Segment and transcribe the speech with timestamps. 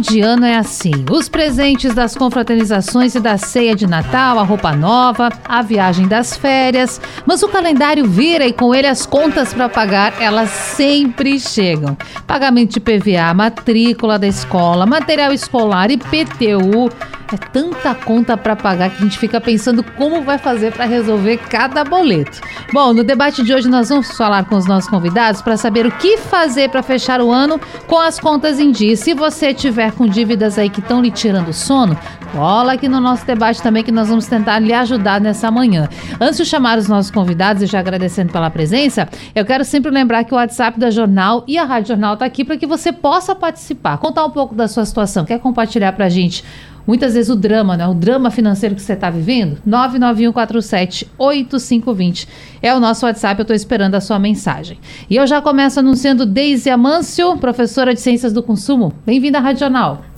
[0.00, 1.04] de ano é assim.
[1.10, 6.36] Os presentes das confraternizações e da ceia de Natal, a roupa nova, a viagem das
[6.36, 7.00] férias.
[7.26, 11.96] Mas o calendário vira e com ele as contas para pagar, elas sempre chegam.
[12.26, 16.90] Pagamento de PVA, matrícula da escola, material escolar, IPTU.
[17.32, 21.36] É tanta conta para pagar que a gente fica pensando como vai fazer para resolver
[21.36, 22.40] cada boleto.
[22.72, 25.92] Bom, no debate de hoje nós vamos falar com os nossos convidados para saber o
[25.92, 28.96] que fazer para fechar o ano com as contas em dia.
[28.96, 31.96] Se você tiver com dívidas aí que estão lhe tirando sono,
[32.32, 35.88] cola aqui no nosso debate também que nós vamos tentar lhe ajudar nessa manhã.
[36.20, 40.24] Antes de chamar os nossos convidados e já agradecendo pela presença, eu quero sempre lembrar
[40.24, 43.36] que o WhatsApp da Jornal e a Rádio Jornal está aqui para que você possa
[43.36, 45.24] participar, contar um pouco da sua situação.
[45.24, 46.42] Quer compartilhar para a gente
[46.86, 47.86] muitas vezes o drama, né?
[47.86, 52.26] O drama financeiro que você está vivendo, 991478520
[52.62, 54.78] é o nosso WhatsApp, eu estou esperando a sua mensagem.
[55.08, 58.92] E eu já começo anunciando Deise Amâncio, professora de Ciências do Consumo.
[59.06, 60.09] Bem-vinda à Rádio Jornal.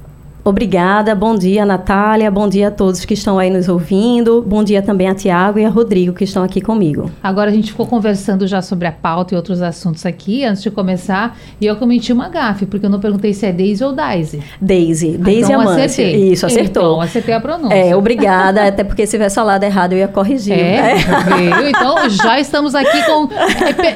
[0.45, 4.83] Obrigada, bom dia Natália, bom dia a todos que estão aí nos ouvindo, bom dia
[4.83, 7.09] também a Tiago e a Rodrigo que estão aqui comigo.
[7.23, 10.69] Agora a gente ficou conversando já sobre a pauta e outros assuntos aqui antes de
[10.69, 14.43] começar e eu cometi uma gafe, porque eu não perguntei se é Daisy ou Daisy.
[14.61, 15.83] Daisy, ah, Daisy então Amante.
[15.83, 16.33] Acertei.
[16.33, 16.83] Isso, acertou.
[16.83, 17.75] Então, acertei a pronúncia.
[17.77, 20.59] É, obrigada, até porque se tivesse falado errado eu ia corrigir.
[20.59, 21.71] É, né?
[21.71, 23.29] então já estamos aqui com...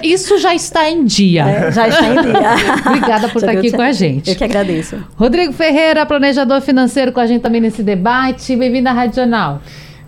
[0.01, 1.45] Isso já está em dia.
[1.45, 2.37] É, já está em dia.
[2.87, 4.31] Obrigada por já estar aqui com a gente.
[4.31, 4.97] Eu que agradeço.
[5.17, 8.55] Rodrigo Ferreira, planejador planejador financeiro com a gente também nesse debate.
[8.57, 9.63] Bem-vindo à Rádio Jornal.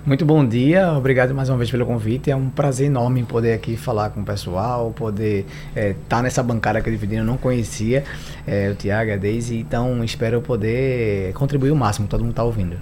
[0.05, 2.31] Muito bom dia, obrigado mais uma vez pelo convite.
[2.31, 6.43] É um prazer enorme poder aqui falar com o pessoal, poder estar é, tá nessa
[6.43, 8.05] bancada que eu dividi, eu não conhecia
[8.47, 12.77] é, o Tiago, a Deise, então espero poder contribuir o máximo, todo mundo está ouvindo.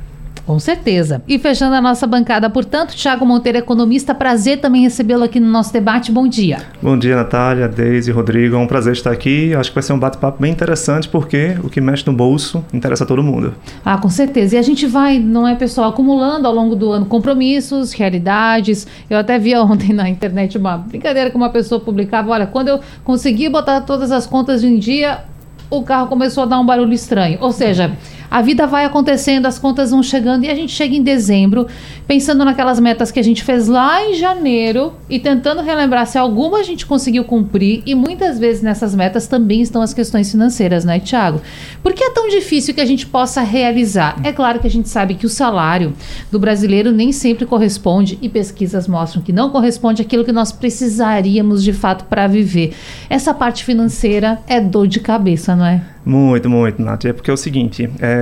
[0.46, 1.20] Com certeza.
[1.26, 5.72] E fechando a nossa bancada, portanto, Tiago Monteiro, economista, prazer também recebê-lo aqui no nosso
[5.72, 6.12] debate.
[6.12, 6.58] Bom dia.
[6.80, 8.54] Bom dia, Natália, Deise, Rodrigo.
[8.54, 9.52] É um prazer estar aqui.
[9.56, 13.02] Acho que vai ser um bate-papo bem interessante, porque o que mexe no bolso interessa
[13.02, 13.54] a todo mundo.
[13.84, 14.54] Ah, com certeza.
[14.54, 18.86] E a gente vai, não é, pessoal, acumulando ao longo do ano compromissos, realidades.
[19.10, 22.78] Eu até vi ontem na internet uma brincadeira que uma pessoa publicava: olha, quando eu
[23.02, 25.24] consegui botar todas as contas em dia,
[25.68, 27.38] o carro começou a dar um barulho estranho.
[27.40, 27.96] Ou seja,
[28.30, 31.66] a vida vai acontecendo, as contas vão chegando e a gente chega em dezembro
[32.06, 36.58] pensando naquelas metas que a gente fez lá em janeiro e tentando relembrar se alguma
[36.58, 37.82] a gente conseguiu cumprir.
[37.84, 41.40] E muitas vezes nessas metas também estão as questões financeiras, né, Tiago?
[41.82, 44.16] Por que é tão difícil que a gente possa realizar?
[44.22, 45.92] É claro que a gente sabe que o salário
[46.30, 51.62] do brasileiro nem sempre corresponde e pesquisas mostram que não corresponde àquilo que nós precisaríamos
[51.62, 52.72] de fato para viver.
[53.10, 55.82] Essa parte financeira é dor de cabeça, não é?
[56.06, 57.04] Muito, muito, Nath.
[57.04, 58.15] É porque é o seguinte, é,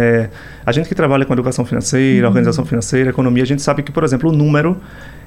[0.65, 2.31] a gente que trabalha com educação financeira, uhum.
[2.31, 4.81] organização financeira, economia, a gente sabe que, por exemplo, o número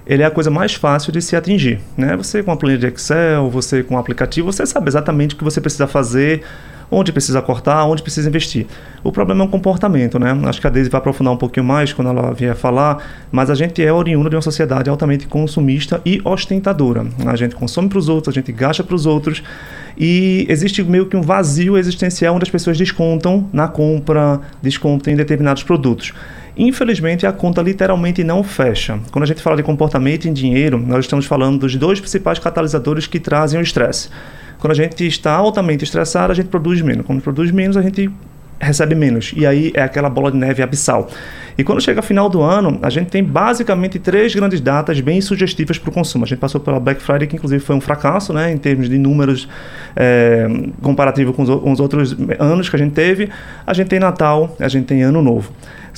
[0.06, 1.80] ele é a coisa mais fácil de se atingir.
[1.98, 2.16] Né?
[2.16, 5.44] Você com a planilha de Excel, você com o aplicativo, você sabe exatamente o que
[5.44, 6.44] você precisa fazer,
[6.90, 8.66] onde precisa cortar, onde precisa investir.
[9.04, 10.38] O problema é o comportamento, né?
[10.46, 13.56] Acho que a Deise vai aprofundar um pouquinho mais quando ela vier falar, mas a
[13.56, 17.06] gente é oriundo de uma sociedade altamente consumista e ostentadora.
[17.26, 19.44] A gente consome para os outros, a gente gasta para os outros
[19.98, 25.16] e existe meio que um vazio existencial onde as pessoas descontam na compra, descontam em
[25.16, 26.14] determinados produtos.
[26.58, 29.00] Infelizmente, a conta literalmente não fecha.
[29.12, 33.06] Quando a gente fala de comportamento em dinheiro, nós estamos falando dos dois principais catalisadores
[33.06, 34.10] que trazem o estresse.
[34.60, 37.06] Quando a gente está altamente estressado, a gente produz menos.
[37.06, 38.10] Quando produz menos, a gente
[38.60, 39.34] recebe menos.
[39.36, 41.10] E aí é aquela bola de neve abissal.
[41.58, 45.80] E quando chega final do ano, a gente tem basicamente três grandes datas bem sugestivas
[45.80, 46.24] para o consumo.
[46.24, 48.98] A gente passou pela Black Friday, que inclusive foi um fracasso, né, em termos de
[48.98, 49.48] números
[49.96, 50.48] é,
[50.84, 53.30] comparativo com os, com os outros anos que a gente teve.
[53.66, 55.52] A gente tem Natal, a gente tem Ano Novo.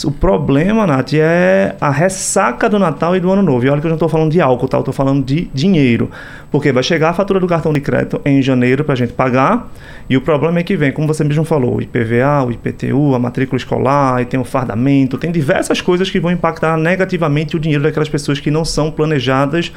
[0.06, 3.66] O problema, Nath, é a ressaca do Natal e do Ano Novo.
[3.66, 4.78] E olha que eu não estou falando de álcool, tá?
[4.78, 6.10] Eu estou falando de dinheiro.
[6.50, 9.70] Porque vai chegar a fatura do cartão de crédito em janeiro para a gente pagar.
[10.10, 13.20] E o problema é que vem, como você mesmo falou, o IPVA, o IPTU, a
[13.20, 17.84] matrícula escolar, e tem o fardamento, tem diversas coisas que vão impactar negativamente o dinheiro
[17.84, 19.72] daquelas pessoas que não são planejadas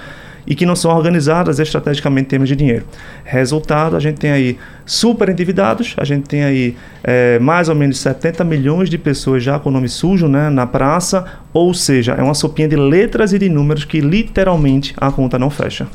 [0.46, 2.84] e que não são organizadas estrategicamente em termos de dinheiro.
[3.24, 7.98] Resultado, a gente tem aí super endividados, a gente tem aí é, mais ou menos
[7.98, 12.22] 70 milhões de pessoas já com o nome sujo né, na praça, ou seja, é
[12.22, 15.86] uma sopinha de letras e de números que literalmente a conta não fecha.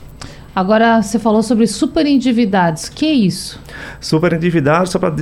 [0.58, 2.90] Agora, você falou sobre super endividados.
[2.90, 3.62] Que é isso?
[4.00, 5.14] Super endividados, só para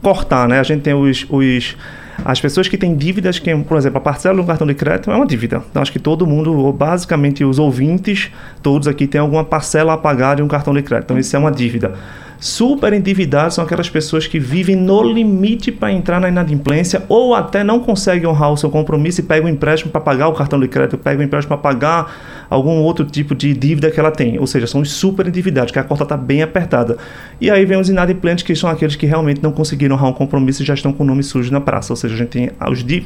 [0.00, 0.60] cortar, né?
[0.60, 1.76] A gente tem os, os
[2.24, 5.10] as pessoas que têm dívidas, que, por exemplo, a parcela de um cartão de crédito
[5.10, 5.62] é uma dívida.
[5.70, 8.30] Então, acho que todo mundo, ou basicamente os ouvintes,
[8.62, 11.06] todos aqui têm alguma parcela a pagar de um cartão de crédito.
[11.06, 11.94] Então, isso é uma dívida.
[12.40, 17.62] Super endividados são aquelas pessoas que vivem no limite para entrar na inadimplência ou até
[17.62, 20.66] não conseguem honrar o seu compromisso e pegam um empréstimo para pagar o cartão de
[20.66, 24.38] crédito, pegam um empréstimo para pagar algum outro tipo de dívida que ela tem.
[24.38, 26.96] Ou seja, são os super endividados, que a conta está bem apertada.
[27.38, 30.62] E aí vem os inadimplentes, que são aqueles que realmente não conseguiram honrar um compromisso
[30.62, 31.92] e já estão com o nome sujo na praça.
[31.92, 32.50] Ou seja, a gente tem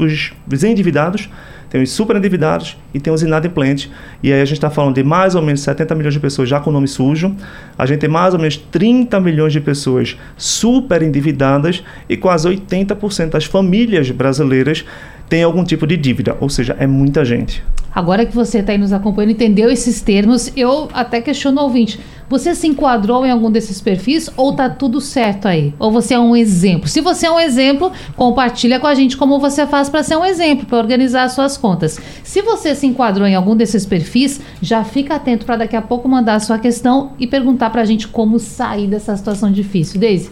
[0.01, 1.29] os, os endividados
[1.75, 3.91] tem os super endividados e tem os inadimplentes.
[4.23, 6.61] E aí a gente está falando de mais ou menos 70 milhões de pessoas já
[6.61, 7.35] com nome sujo,
[7.76, 13.31] a gente tem mais ou menos 30 milhões de pessoas super endividadas e quase 80%
[13.31, 14.85] das famílias brasileiras
[15.29, 17.61] têm algum tipo de dívida, ou seja, é muita gente.
[17.94, 22.00] Agora que você está aí nos acompanhando, entendeu esses termos, eu até questiono o ouvinte.
[22.29, 25.75] Você se enquadrou em algum desses perfis ou tá tudo certo aí?
[25.79, 26.88] Ou você é um exemplo?
[26.88, 30.25] Se você é um exemplo, compartilha com a gente como você faz para ser um
[30.25, 32.00] exemplo, para organizar as suas contas.
[32.25, 36.08] Se você se enquadrou em algum desses perfis, já fica atento para daqui a pouco
[36.08, 40.00] mandar a sua questão e perguntar para a gente como sair dessa situação difícil.
[40.00, 40.31] Deise,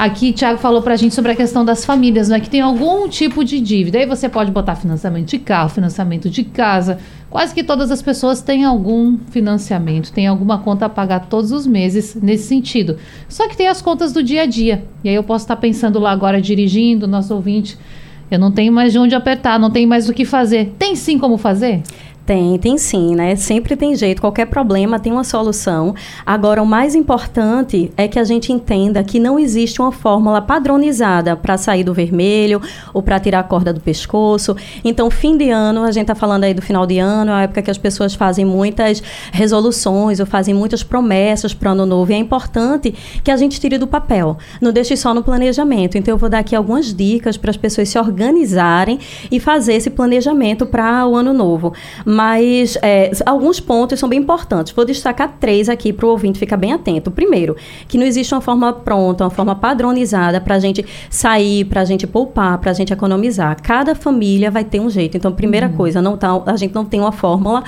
[0.00, 2.40] Aqui, Tiago falou para a gente sobre a questão das famílias, né?
[2.40, 3.98] Que tem algum tipo de dívida.
[3.98, 6.98] Aí você pode botar financiamento de carro, financiamento de casa,
[7.30, 11.64] Quase que todas as pessoas têm algum financiamento, têm alguma conta a pagar todos os
[11.64, 12.96] meses nesse sentido.
[13.28, 14.84] Só que tem as contas do dia a dia.
[15.04, 17.78] E aí eu posso estar pensando lá agora dirigindo, nosso ouvinte,
[18.28, 20.74] eu não tenho mais de onde apertar, não tenho mais o que fazer.
[20.76, 21.84] Tem sim como fazer?
[22.26, 23.34] Tem, tem sim, né?
[23.34, 25.94] Sempre tem jeito, qualquer problema tem uma solução.
[26.24, 31.34] Agora, o mais importante é que a gente entenda que não existe uma fórmula padronizada
[31.34, 32.60] para sair do vermelho
[32.94, 34.54] ou para tirar a corda do pescoço.
[34.84, 37.42] Então, fim de ano, a gente está falando aí do final de ano, é a
[37.42, 39.02] época que as pessoas fazem muitas
[39.32, 42.12] resoluções ou fazem muitas promessas para o ano novo.
[42.12, 42.94] E é importante
[43.24, 45.98] que a gente tire do papel, não deixe só no planejamento.
[45.98, 49.00] Então, eu vou dar aqui algumas dicas para as pessoas se organizarem
[49.32, 51.72] e fazer esse planejamento para o ano novo
[52.10, 54.72] mas é, alguns pontos são bem importantes.
[54.72, 57.08] Vou destacar três aqui para o ouvinte ficar bem atento.
[57.08, 61.82] Primeiro, que não existe uma forma pronta, uma forma padronizada para a gente sair, para
[61.82, 63.56] a gente poupar, para a gente economizar.
[63.62, 65.16] Cada família vai ter um jeito.
[65.16, 65.76] Então, primeira uhum.
[65.76, 67.62] coisa, não tá, a gente não tem uma fórmula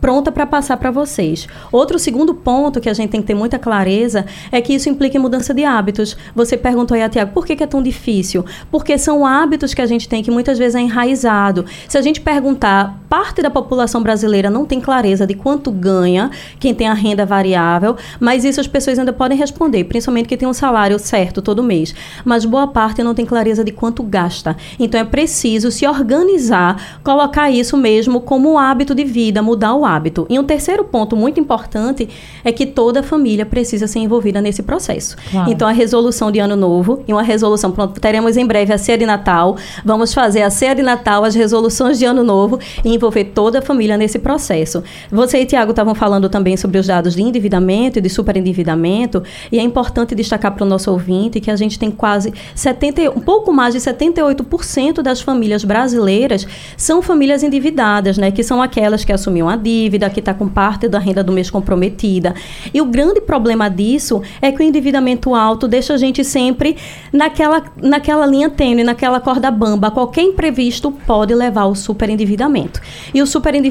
[0.00, 1.46] pronta para passar para vocês.
[1.70, 5.16] Outro segundo ponto que a gente tem que ter muita clareza é que isso implica
[5.16, 6.16] em mudança de hábitos.
[6.34, 8.44] Você perguntou aí a Tiago, por que, que é tão difícil?
[8.70, 11.64] Porque são hábitos que a gente tem que muitas vezes é enraizado.
[11.88, 16.74] Se a gente perguntar, parte da população brasileira não tem clareza de quanto ganha quem
[16.74, 20.52] tem a renda variável, mas isso as pessoas ainda podem responder, principalmente que tem um
[20.52, 21.94] salário certo todo mês.
[22.24, 24.56] Mas boa parte não tem clareza de quanto gasta.
[24.78, 30.26] Então é preciso se organizar, colocar isso mesmo como hábito de vida, mudar o hábito.
[30.28, 32.08] E um terceiro ponto muito importante
[32.44, 35.16] é que toda família precisa ser envolvida nesse processo.
[35.30, 35.50] Claro.
[35.50, 38.98] Então, a resolução de ano novo e uma resolução, pronto, teremos em breve a ceia
[38.98, 43.24] de Natal, vamos fazer a ceia de Natal, as resoluções de ano novo e envolver
[43.24, 44.82] toda a família nesse processo.
[45.10, 49.58] Você e Tiago estavam falando também sobre os dados de endividamento e de superendividamento, e
[49.58, 53.52] é importante destacar para o nosso ouvinte que a gente tem quase 70, um pouco
[53.52, 59.48] mais de 78% das famílias brasileiras são famílias endividadas, né, que são aquelas que assumiam
[59.48, 62.34] a dívida, que está com parte da renda do mês comprometida.
[62.72, 66.76] E o grande problema disso é que o endividamento alto deixa a gente sempre
[67.12, 69.90] naquela, naquela linha tênue, naquela corda bamba.
[69.90, 72.80] Qualquer imprevisto pode levar ao superendividamento.
[73.12, 73.63] E o superendividamento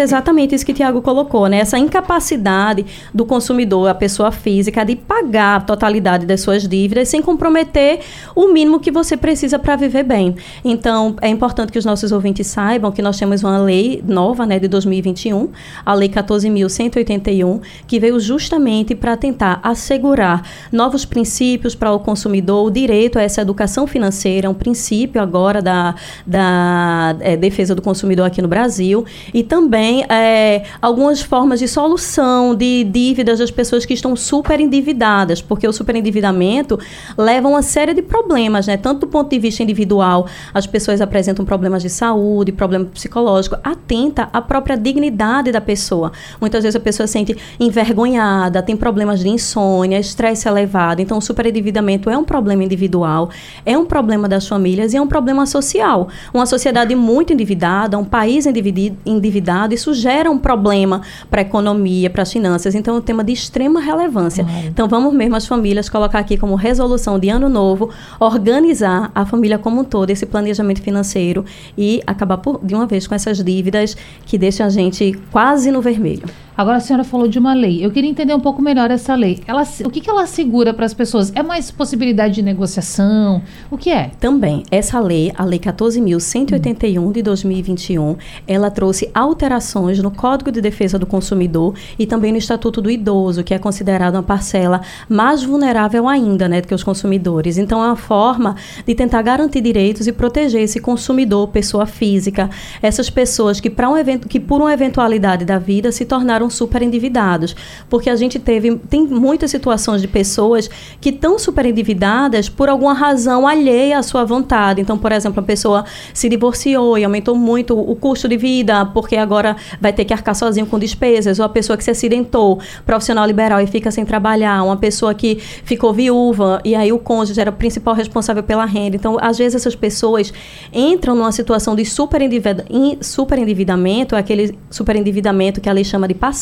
[0.00, 1.58] é exatamente isso que o Tiago colocou, né?
[1.58, 2.84] Essa incapacidade
[3.14, 8.00] do consumidor, a pessoa física, de pagar a totalidade das suas dívidas sem comprometer
[8.34, 10.34] o mínimo que você precisa para viver bem.
[10.64, 14.58] Então, é importante que os nossos ouvintes saibam que nós temos uma lei nova, né,
[14.58, 15.48] de 2021,
[15.84, 22.70] a Lei 14.181, que veio justamente para tentar assegurar novos princípios para o consumidor, o
[22.70, 25.94] direito a essa educação financeira, um princípio agora da,
[26.26, 29.04] da é, defesa do consumidor aqui no Brasil,
[29.38, 35.40] e também é, algumas formas de solução de dívidas das pessoas que estão super endividadas,
[35.40, 36.76] porque o superendividamento
[37.16, 38.76] leva a uma série de problemas, né?
[38.76, 44.28] tanto do ponto de vista individual, as pessoas apresentam problemas de saúde, problema psicológico, atenta
[44.32, 46.10] à própria dignidade da pessoa.
[46.40, 51.00] Muitas vezes a pessoa se sente envergonhada, tem problemas de insônia, estresse elevado.
[51.00, 53.30] Então, o superendividamento é um problema individual,
[53.64, 56.08] é um problema das famílias e é um problema social.
[56.34, 59.27] Uma sociedade muito endividada, um país endividado,
[59.74, 62.74] isso gera um problema para a economia, para as finanças.
[62.74, 64.44] Então, é um tema de extrema relevância.
[64.44, 64.66] Claro.
[64.66, 69.58] Então, vamos mesmo as famílias colocar aqui como resolução de ano novo, organizar a família
[69.58, 71.44] como um todo, esse planejamento financeiro
[71.76, 75.80] e acabar por, de uma vez com essas dívidas que deixam a gente quase no
[75.80, 76.28] vermelho.
[76.58, 77.86] Agora a senhora falou de uma lei.
[77.86, 79.38] Eu queria entender um pouco melhor essa lei.
[79.46, 81.30] Ela, o que, que ela assegura para as pessoas?
[81.36, 83.40] É mais possibilidade de negociação?
[83.70, 84.10] O que é?
[84.18, 84.64] Também.
[84.68, 91.06] Essa lei, a Lei 14.181 de 2021, ela trouxe alterações no Código de Defesa do
[91.06, 96.48] Consumidor e também no Estatuto do Idoso, que é considerado uma parcela mais vulnerável ainda
[96.48, 97.56] né, do que os consumidores.
[97.56, 102.50] Então, é uma forma de tentar garantir direitos e proteger esse consumidor, pessoa física,
[102.82, 106.82] essas pessoas que, para um evento, que por uma eventualidade da vida se tornaram super
[106.82, 107.54] endividados.
[107.88, 110.68] Porque a gente teve, tem muitas situações de pessoas
[111.00, 114.80] que estão super endividadas por alguma razão alheia à sua vontade.
[114.80, 119.16] Então, por exemplo, a pessoa se divorciou e aumentou muito o custo de vida, porque
[119.16, 123.26] agora vai ter que arcar sozinho com despesas, ou a pessoa que se acidentou, profissional
[123.26, 127.50] liberal e fica sem trabalhar, uma pessoa que ficou viúva e aí o cônjuge era
[127.50, 128.96] o principal responsável pela renda.
[128.96, 130.32] Então, às vezes essas pessoas
[130.72, 136.37] entram numa situação de super, endividamento, aquele super endividamento que a lei chama de passivo,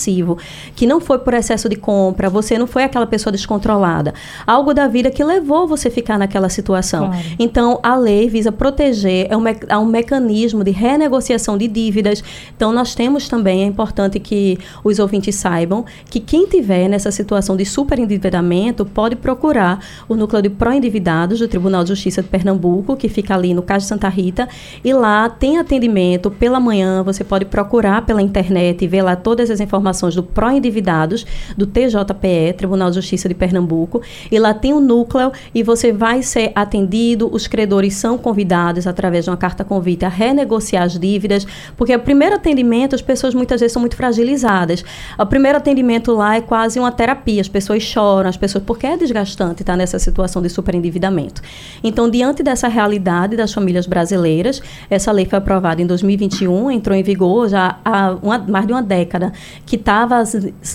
[0.74, 4.14] que não foi por excesso de compra, você não foi aquela pessoa descontrolada.
[4.46, 7.06] Algo da vida que levou você a ficar naquela situação.
[7.06, 7.24] Claro.
[7.38, 12.22] Então, a lei visa proteger, é um, é um mecanismo de renegociação de dívidas.
[12.56, 17.56] Então, nós temos também, é importante que os ouvintes saibam, que quem tiver nessa situação
[17.56, 23.08] de superendividamento pode procurar o núcleo de pró-endividados do Tribunal de Justiça de Pernambuco, que
[23.08, 24.48] fica ali no Cais de Santa Rita,
[24.84, 29.50] e lá tem atendimento pela manhã, você pode procurar pela internet e ver lá todas
[29.50, 31.26] as informações do pró-endividados
[31.56, 35.92] do TJPE, Tribunal de Justiça de Pernambuco, e lá tem o um núcleo e você
[35.92, 40.98] vai ser atendido, os credores são convidados através de uma carta convite a renegociar as
[40.98, 44.84] dívidas, porque o primeiro atendimento as pessoas muitas vezes são muito fragilizadas.
[45.18, 48.96] O primeiro atendimento lá é quase uma terapia, as pessoas choram, as pessoas porque é
[48.96, 51.42] desgastante estar nessa situação de superendividamento.
[51.82, 57.02] Então, diante dessa realidade das famílias brasileiras, essa lei foi aprovada em 2021, entrou em
[57.02, 59.32] vigor já há uma, mais de uma década,
[59.64, 60.22] que estava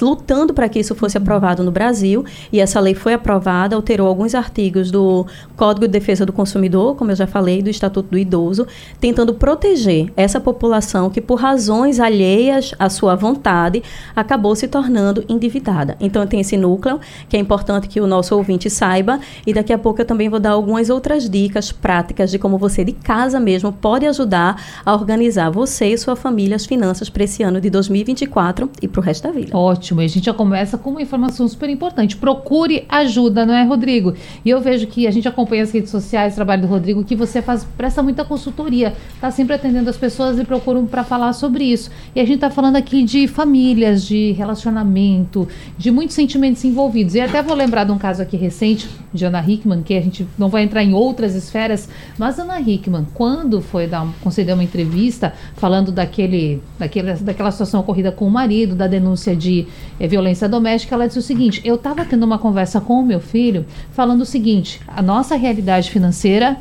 [0.02, 4.34] lutando para que isso fosse aprovado no Brasil, e essa lei foi aprovada, alterou alguns
[4.34, 8.66] artigos do Código de Defesa do Consumidor, como eu já falei, do Estatuto do Idoso,
[9.00, 13.84] tentando proteger essa população que, por razões alheias à sua vontade,
[14.16, 15.98] acabou se tornando endividada.
[16.00, 19.78] Então, tem esse núcleo, que é importante que o nosso ouvinte saiba, e daqui a
[19.78, 23.72] pouco eu também vou dar algumas outras dicas práticas de como você, de casa mesmo,
[23.72, 28.70] pode ajudar a organizar você e sua família as finanças para esse ano de 2024
[28.82, 29.56] e para o resto da vida.
[29.56, 32.18] Ótimo, e a gente já começa com uma informação super importante.
[32.18, 34.14] Procure ajuda, não é, Rodrigo?
[34.44, 37.16] E eu vejo que a gente acompanha as redes sociais, o trabalho do Rodrigo, que
[37.16, 41.64] você faz, presta muita consultoria, está sempre atendendo as pessoas e procuram para falar sobre
[41.66, 41.92] isso.
[42.16, 45.48] E a gente está falando aqui de famílias, de relacionamento,
[45.78, 47.14] de muitos sentimentos envolvidos.
[47.14, 50.26] E até vou lembrar de um caso aqui recente de Ana Hickman, que a gente
[50.38, 55.34] não vai entrar em outras esferas, mas Ana Hickman, quando foi dar, conceder uma entrevista
[55.56, 59.68] falando daquele, daquele, daquela situação ocorrida com o marido, da denúncia de
[60.00, 63.20] é, violência doméstica, ela disse o seguinte: eu estava tendo uma conversa com o meu
[63.20, 66.58] filho falando o seguinte, a nossa realidade financeira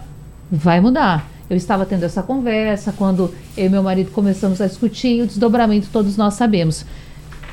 [0.50, 1.28] vai mudar.
[1.48, 5.26] Eu estava tendo essa conversa quando eu e meu marido começamos a discutir e o
[5.26, 6.84] desdobramento todos nós sabemos.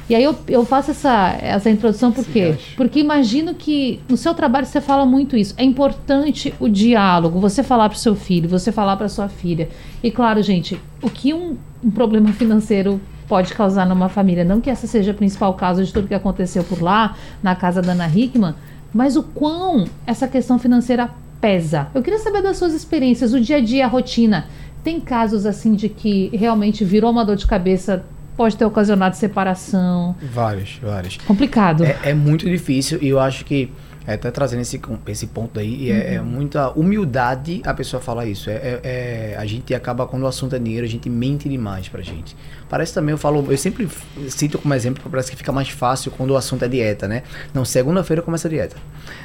[0.10, 2.56] E aí eu, eu faço essa, essa introdução por quê?
[2.78, 5.54] Porque imagino que no seu trabalho você fala muito isso.
[5.58, 9.68] É importante o diálogo, você falar para o seu filho, você falar para sua filha.
[10.02, 14.70] E claro, gente, o que um, um problema financeiro pode causar numa família, não que
[14.70, 18.08] essa seja a principal causa de tudo que aconteceu por lá, na casa da Ana
[18.08, 18.56] Hickman,
[18.94, 21.10] mas o quão essa questão financeira
[21.42, 21.88] pesa.
[21.94, 24.48] Eu queria saber das suas experiências, o dia a dia, a rotina.
[24.84, 28.04] Tem casos assim de que realmente virou uma dor de cabeça
[28.38, 30.16] pode ter ocasionado separação.
[30.22, 31.18] Vários, vários.
[31.18, 31.84] Complicado.
[31.84, 33.70] É, é muito difícil e eu acho que
[34.08, 35.98] é, tá trazendo esse, esse ponto aí, e uhum.
[35.98, 36.26] é, é, uhum.
[36.26, 38.50] muita humildade a pessoa falar isso.
[38.50, 41.90] É, é, é, a gente acaba, quando o assunto é dinheiro, a gente mente demais
[41.90, 42.34] pra gente.
[42.70, 43.88] Parece também, eu falo, eu sempre
[44.30, 47.24] cito como exemplo, parece que fica mais fácil quando o assunto é dieta, né?
[47.54, 48.78] Não, segunda-feira começa a dieta.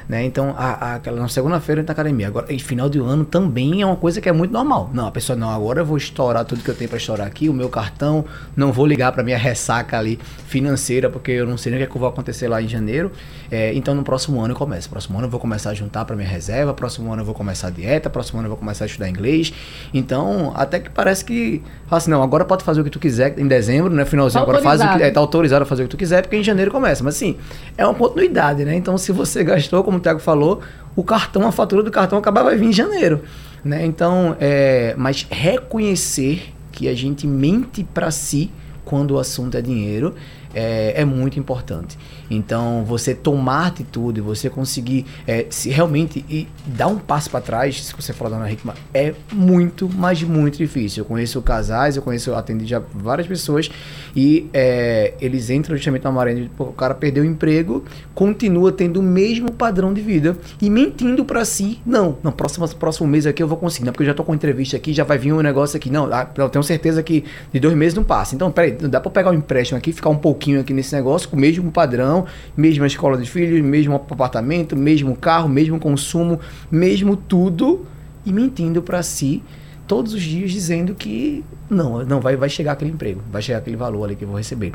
[0.08, 0.24] Né?
[0.24, 2.26] Então, a, a, na segunda-feira entra na academia.
[2.26, 4.90] Agora, em final de ano também é uma coisa que é muito normal.
[4.92, 7.48] Não, a pessoa, não, agora eu vou estourar tudo que eu tenho para estourar aqui,
[7.48, 8.24] o meu cartão,
[8.56, 11.90] não vou ligar para minha ressaca ali financeira, porque eu não sei nem o que,
[11.90, 13.12] é que vai acontecer lá em janeiro.
[13.50, 14.71] É, então, no próximo ano eu começo.
[14.86, 17.68] Próximo ano eu vou começar a juntar para minha reserva, próximo ano eu vou começar
[17.68, 19.52] a dieta, próximo ano eu vou começar a estudar inglês.
[19.92, 23.38] Então, até que parece que, fala assim, não, agora pode fazer o que tu quiser
[23.38, 24.04] em dezembro, né?
[24.04, 25.02] Finalzinho, tá agora faz o que.
[25.02, 27.02] É, tá autorizado a fazer o que tu quiser, porque em janeiro começa.
[27.04, 27.36] Mas assim,
[27.76, 28.74] é uma continuidade, né?
[28.74, 30.60] Então, se você gastou, como o Thiago falou,
[30.94, 33.22] o cartão, a fatura do cartão acabar vai vir em janeiro.
[33.64, 33.84] Né?
[33.86, 38.50] Então, é, mas reconhecer que a gente mente para si
[38.84, 40.14] quando o assunto é dinheiro
[40.54, 41.96] é, é muito importante.
[42.34, 47.84] Então, você tomar atitude, você conseguir é, se realmente e dar um passo para trás,
[47.84, 51.02] se você falar da Ana Hickman, é muito, mas muito difícil.
[51.02, 53.70] Eu conheço casais, eu conheço, eu atendi já várias pessoas
[54.14, 57.84] e é, eles entram justamente na maré o cara perdeu o emprego,
[58.14, 63.06] continua tendo o mesmo padrão de vida e mentindo para si, não, no próximo, próximo
[63.08, 65.18] mês aqui eu vou conseguir, não, porque eu já tô com entrevista aqui, já vai
[65.18, 68.34] vir um negócio aqui, não, ah, eu tenho certeza que de dois meses não passa.
[68.34, 71.36] Então, peraí, dá para pegar um empréstimo aqui, ficar um pouquinho aqui nesse negócio com
[71.36, 72.21] o mesmo padrão,
[72.56, 77.86] mesma escola de filhos, mesmo apartamento, mesmo carro, mesmo consumo, mesmo tudo
[78.24, 79.42] e mentindo para si
[79.86, 83.76] todos os dias dizendo que não, não vai, vai chegar aquele emprego, vai chegar aquele
[83.76, 84.72] valor ali que eu vou receber.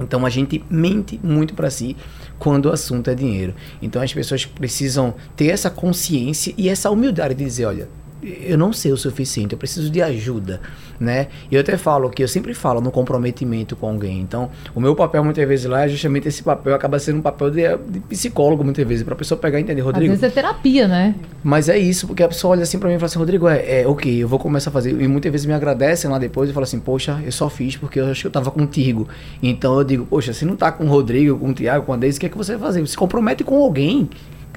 [0.00, 1.96] Então a gente mente muito para si
[2.38, 3.54] quando o assunto é dinheiro.
[3.82, 7.88] Então as pessoas precisam ter essa consciência e essa humildade de dizer, olha,
[8.22, 10.60] eu não sei o suficiente, eu preciso de ajuda,
[10.98, 11.28] né?
[11.50, 14.20] E eu até falo que eu sempre falo no comprometimento com alguém.
[14.20, 17.50] Então, o meu papel muitas vezes lá é justamente esse papel, acaba sendo um papel
[17.50, 20.12] de, de psicólogo muitas vezes, para a pessoa pegar e entender, Rodrigo.
[20.12, 21.14] Às vezes é terapia, né?
[21.42, 23.82] Mas é isso, porque a pessoa olha assim para mim e fala assim, Rodrigo, é,
[23.82, 25.00] é ok, eu vou começar a fazer.
[25.00, 28.00] E muitas vezes me agradecem lá depois e falam assim, poxa, eu só fiz porque
[28.00, 29.08] eu acho que eu tava contigo.
[29.42, 31.96] Então eu digo, poxa, se não tá com o Rodrigo, com o Tiago, com a
[31.96, 32.80] Deise, o que é que você vai fazer?
[32.80, 34.08] Você se compromete com alguém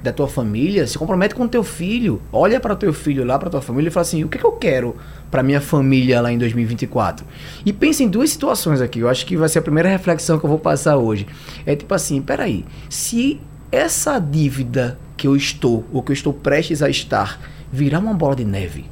[0.01, 2.21] da tua família, se compromete com teu filho.
[2.31, 4.53] Olha para teu filho lá, para tua família e fala assim: o que, que eu
[4.53, 4.95] quero
[5.29, 7.25] para minha família lá em 2024?
[7.65, 8.99] E pense em duas situações aqui.
[8.99, 11.27] Eu acho que vai ser a primeira reflexão que eu vou passar hoje.
[11.65, 13.39] É tipo assim: peraí, se
[13.71, 17.39] essa dívida que eu estou, ou que eu estou prestes a estar,
[17.71, 18.85] virar uma bola de neve,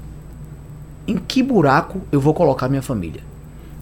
[1.08, 3.28] em que buraco eu vou colocar minha família?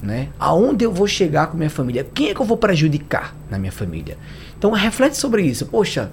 [0.02, 0.30] Né?
[0.40, 2.08] Aonde eu vou chegar com minha família?
[2.14, 4.18] Quem é que eu vou prejudicar na minha família?
[4.58, 5.66] Então reflete sobre isso.
[5.66, 6.12] Poxa,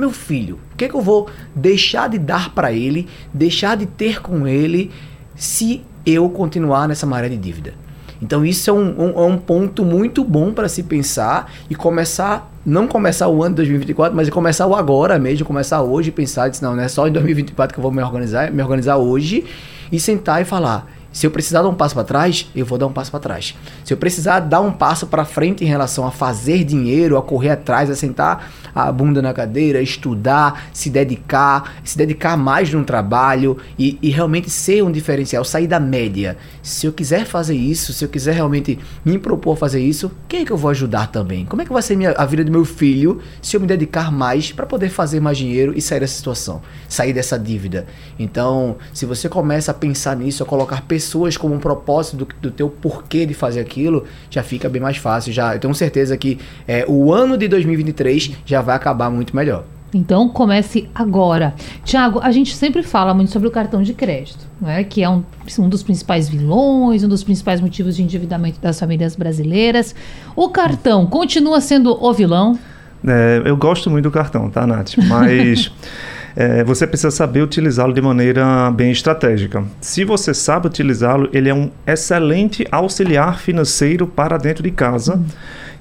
[0.00, 3.86] meu filho, o que, é que eu vou deixar de dar para ele, deixar de
[3.86, 4.90] ter com ele,
[5.34, 7.74] se eu continuar nessa maré de dívida?
[8.20, 12.50] Então isso é um, um, é um ponto muito bom para se pensar e começar,
[12.64, 16.48] não começar o ano de 2024, mas começar o agora mesmo, começar hoje e pensar,
[16.48, 19.44] disse, não, não é só em 2024 que eu vou me organizar, me organizar hoje
[19.92, 22.88] e sentar e falar, se eu precisar dar um passo para trás, eu vou dar
[22.88, 23.54] um passo para trás.
[23.84, 27.50] Se eu precisar dar um passo para frente em relação a fazer dinheiro, a correr
[27.50, 33.56] atrás, a sentar a bunda na cadeira, estudar, se dedicar, se dedicar mais no trabalho
[33.78, 36.36] e, e realmente ser um diferencial, sair da média.
[36.60, 40.44] Se eu quiser fazer isso, se eu quiser realmente me propor fazer isso, quem é
[40.44, 41.44] que eu vou ajudar também?
[41.44, 44.10] Como é que vai ser minha, a vida do meu filho se eu me dedicar
[44.10, 47.86] mais para poder fazer mais dinheiro e sair dessa situação, sair dessa dívida?
[48.18, 51.03] Então, se você começa a pensar nisso, a colocar pessoas
[51.38, 55.32] como um propósito do, do teu porquê de fazer aquilo, já fica bem mais fácil.
[55.32, 59.64] Já, eu tenho certeza que é, o ano de 2023 já vai acabar muito melhor.
[59.94, 61.54] Então comece agora.
[61.84, 64.82] Tiago, a gente sempre fala muito sobre o cartão de crédito, né?
[64.82, 65.22] que é um,
[65.58, 69.94] um dos principais vilões, um dos principais motivos de endividamento das famílias brasileiras.
[70.34, 72.58] O cartão continua sendo o vilão?
[73.06, 74.96] É, eu gosto muito do cartão, tá, Nath?
[75.06, 75.70] Mas
[76.36, 79.64] é, você precisa saber utilizá-lo de maneira bem estratégica.
[79.80, 85.22] Se você sabe utilizá-lo, ele é um excelente auxiliar financeiro para dentro de casa.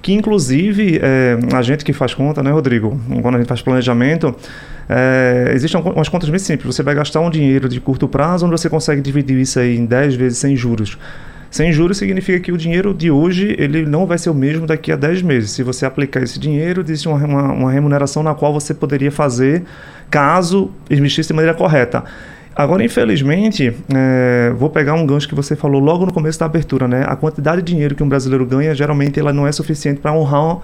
[0.01, 2.99] Que inclusive é, a gente que faz conta, né, Rodrigo?
[3.21, 4.35] Quando a gente faz planejamento,
[4.89, 6.75] é, existem umas contas bem simples.
[6.75, 9.85] Você vai gastar um dinheiro de curto prazo, onde você consegue dividir isso aí em
[9.85, 10.97] 10 vezes sem juros.
[11.53, 14.91] Sem juros significa que o dinheiro de hoje ele não vai ser o mesmo daqui
[14.91, 15.51] a 10 meses.
[15.51, 19.63] Se você aplicar esse dinheiro, existe uma, uma, uma remuneração na qual você poderia fazer
[20.09, 22.05] caso existisse de maneira correta.
[22.55, 26.87] Agora, infelizmente, é, vou pegar um gancho que você falou logo no começo da abertura,
[26.87, 27.05] né?
[27.07, 30.57] A quantidade de dinheiro que um brasileiro ganha, geralmente, ela não é suficiente para honrar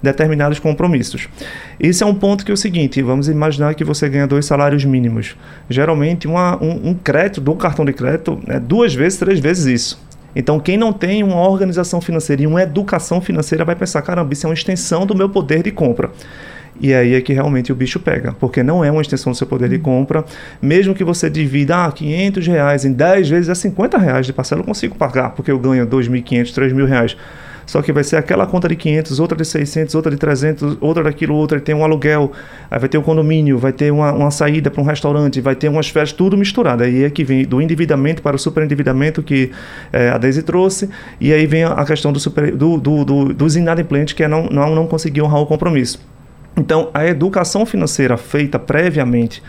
[0.00, 1.28] determinados compromissos.
[1.80, 4.84] Esse é um ponto que é o seguinte: vamos imaginar que você ganha dois salários
[4.84, 5.36] mínimos.
[5.68, 10.06] Geralmente, uma, um, um crédito do cartão de crédito é duas vezes, três vezes isso.
[10.36, 14.46] Então, quem não tem uma organização financeira e uma educação financeira vai pensar: caramba, isso
[14.46, 16.10] é uma extensão do meu poder de compra.
[16.78, 19.46] E aí é que realmente o bicho pega, porque não é uma extensão do seu
[19.46, 20.22] poder de compra.
[20.60, 24.60] Mesmo que você divida ah, 500 reais em 10 vezes, é 50 reais de parcela,
[24.60, 27.16] eu consigo pagar, porque eu ganho 2.500, 3.000 reais.
[27.66, 31.02] Só que vai ser aquela conta de 500, outra de 600, outra de 300, outra
[31.02, 31.60] daquilo, outra.
[31.60, 32.30] Tem um aluguel,
[32.70, 35.68] aí vai ter um condomínio, vai ter uma, uma saída para um restaurante, vai ter
[35.68, 36.84] umas férias, tudo misturado.
[36.84, 39.50] Aí é que vem do endividamento para o superendividamento que
[39.92, 40.88] é, a Daisy trouxe.
[41.20, 44.44] E aí vem a questão do super, do, do, do, dos inadimplentes, que é não,
[44.44, 46.00] não, não conseguir honrar o compromisso.
[46.56, 49.42] Então, a educação financeira feita previamente,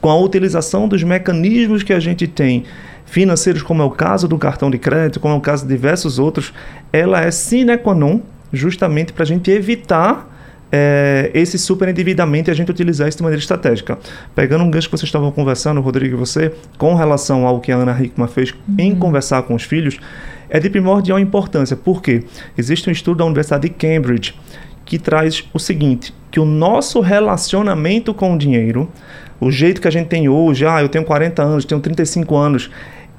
[0.00, 2.64] com a utilização dos mecanismos que a gente tem
[3.04, 6.18] financeiros, como é o caso do cartão de crédito, como é o caso de diversos
[6.18, 6.52] outros,
[6.94, 8.20] ela é sine qua non
[8.52, 10.30] justamente para a gente evitar
[10.70, 13.98] é, esse superendividamento e a gente utilizar isso de maneira estratégica.
[14.32, 17.76] Pegando um gancho que vocês estavam conversando, Rodrigo e você, com relação ao que a
[17.76, 18.76] Ana Hickman fez uhum.
[18.78, 19.98] em conversar com os filhos,
[20.48, 21.76] é de primordial importância.
[21.76, 22.22] Por quê?
[22.56, 24.32] Existe um estudo da Universidade de Cambridge
[24.84, 28.88] que traz o seguinte, que o nosso relacionamento com o dinheiro,
[29.40, 32.70] o jeito que a gente tem hoje, ah, eu tenho 40 anos, tenho 35 anos,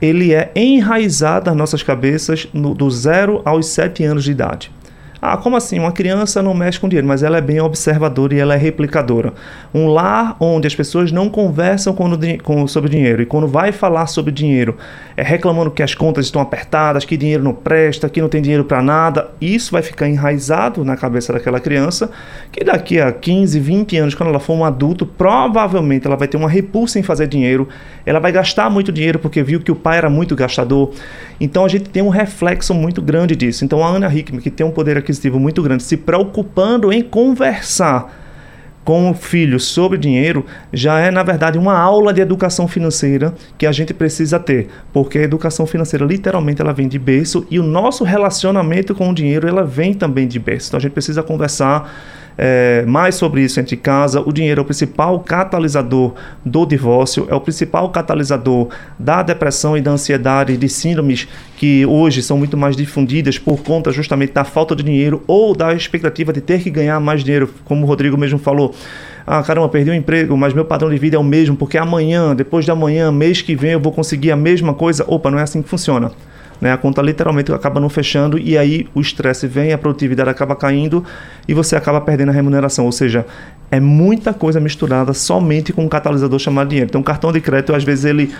[0.01, 4.71] ele é enraizado nas nossas cabeças no, do zero aos 7 anos de idade.
[5.27, 5.79] Ah, como assim?
[5.79, 9.33] Uma criança não mexe com dinheiro, mas ela é bem observadora e ela é replicadora.
[9.73, 14.05] Um lar onde as pessoas não conversam quando, com, sobre dinheiro e quando vai falar
[14.05, 14.77] sobre dinheiro,
[15.17, 18.65] é reclamando que as contas estão apertadas, que dinheiro não presta, que não tem dinheiro
[18.65, 22.11] para nada, isso vai ficar enraizado na cabeça daquela criança,
[22.51, 26.37] que daqui a 15, 20 anos, quando ela for um adulto, provavelmente ela vai ter
[26.37, 27.67] uma repulsa em fazer dinheiro,
[28.05, 30.91] ela vai gastar muito dinheiro porque viu que o pai era muito gastador.
[31.39, 33.65] Então a gente tem um reflexo muito grande disso.
[33.65, 37.01] Então a Ana Hickman, que tem um poder aqui aquisitivo muito grande, se preocupando em
[37.01, 38.23] conversar
[38.83, 43.65] com o filho sobre dinheiro, já é, na verdade, uma aula de educação financeira que
[43.65, 44.67] a gente precisa ter.
[44.93, 49.13] Porque a educação financeira, literalmente, ela vem de berço e o nosso relacionamento com o
[49.13, 50.67] dinheiro, ela vem também de berço.
[50.67, 51.91] Então, a gente precisa conversar
[52.37, 54.21] é, mais sobre isso entre casa.
[54.21, 58.69] O dinheiro é o principal catalisador do divórcio, é o principal catalisador
[58.99, 63.91] da depressão e da ansiedade, de síndromes que hoje são muito mais difundidas por conta
[63.91, 67.83] justamente da falta de dinheiro ou da expectativa de ter que ganhar mais dinheiro, como
[67.83, 68.75] o Rodrigo mesmo falou.
[69.27, 72.35] Ah, caramba, perdi o emprego, mas meu padrão de vida é o mesmo, porque amanhã,
[72.35, 75.03] depois de amanhã, mês que vem eu vou conseguir a mesma coisa.
[75.07, 76.11] Opa, não é assim que funciona.
[76.59, 76.71] Né?
[76.71, 81.03] A conta literalmente acaba não fechando e aí o estresse vem, a produtividade acaba caindo
[81.47, 82.85] e você acaba perdendo a remuneração.
[82.85, 83.25] Ou seja,
[83.69, 86.89] é muita coisa misturada somente com um catalisador chamado dinheiro.
[86.89, 88.33] Então, o cartão de crédito, às vezes, ele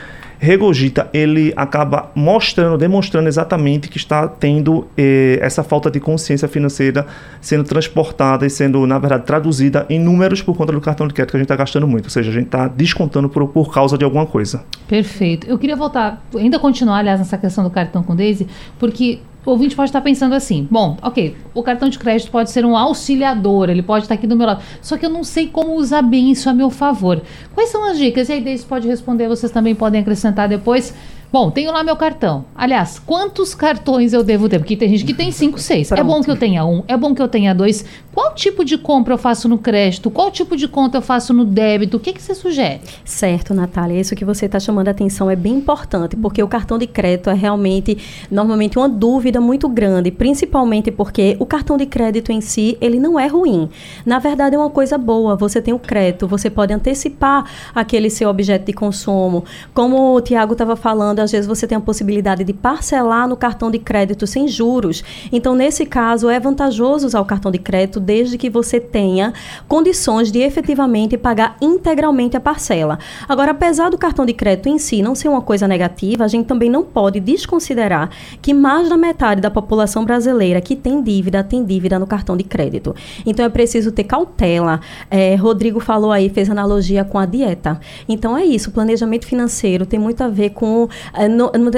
[0.45, 7.08] regurgita, ele acaba mostrando, demonstrando exatamente que está tendo eh, essa falta de consciência financeira
[7.41, 11.31] sendo transportada e sendo, na verdade, traduzida em números por conta do cartão de crédito
[11.31, 12.05] que a gente está gastando muito.
[12.05, 14.63] Ou seja, a gente está descontando por, por causa de alguma coisa.
[14.88, 15.47] Perfeito.
[15.47, 19.75] Eu queria voltar, ainda continuar, aliás, nessa questão do cartão com Daisy, porque o ouvinte
[19.75, 23.84] pode estar pensando assim: bom, ok, o cartão de crédito pode ser um auxiliador, ele
[23.84, 26.49] pode estar aqui do meu lado, só que eu não sei como usar bem isso
[26.49, 27.21] a meu favor.
[27.53, 28.29] Quais são as dicas?
[28.29, 30.93] E aí, Deise pode responder, vocês também podem acrescentar depois.
[31.35, 32.45] Bom, tenho lá meu cartão.
[32.55, 34.57] Aliás, quantos cartões eu devo ter?
[34.57, 35.91] Porque tem gente que tem cinco, seis.
[35.91, 37.83] É bom que eu tenha um, é bom que eu tenha dois.
[38.13, 40.09] Qual tipo de compra eu faço no crédito?
[40.09, 41.97] Qual tipo de conta eu faço no débito?
[41.97, 42.79] O que, que você sugere?
[43.03, 43.99] Certo, Natália.
[43.99, 47.29] Isso que você está chamando a atenção é bem importante, porque o cartão de crédito
[47.29, 47.97] é realmente,
[48.31, 53.19] normalmente, uma dúvida muito grande, principalmente porque o cartão de crédito em si, ele não
[53.19, 53.69] é ruim.
[54.05, 55.35] Na verdade, é uma coisa boa.
[55.35, 57.43] Você tem o crédito, você pode antecipar
[57.75, 59.43] aquele seu objeto de consumo.
[59.73, 63.79] Como o Tiago estava falando, vezes você tem a possibilidade de parcelar no cartão de
[63.79, 65.03] crédito sem juros.
[65.31, 69.33] Então, nesse caso, é vantajoso usar o cartão de crédito desde que você tenha
[69.67, 72.99] condições de efetivamente pagar integralmente a parcela.
[73.27, 76.45] Agora, apesar do cartão de crédito em si não ser uma coisa negativa, a gente
[76.45, 78.09] também não pode desconsiderar
[78.41, 82.43] que mais da metade da população brasileira que tem dívida tem dívida no cartão de
[82.43, 82.95] crédito.
[83.25, 84.79] Então, é preciso ter cautela.
[85.09, 87.79] É, Rodrigo falou aí, fez analogia com a dieta.
[88.07, 88.69] Então, é isso.
[88.69, 91.71] O planejamento financeiro tem muito a ver com é, no, no,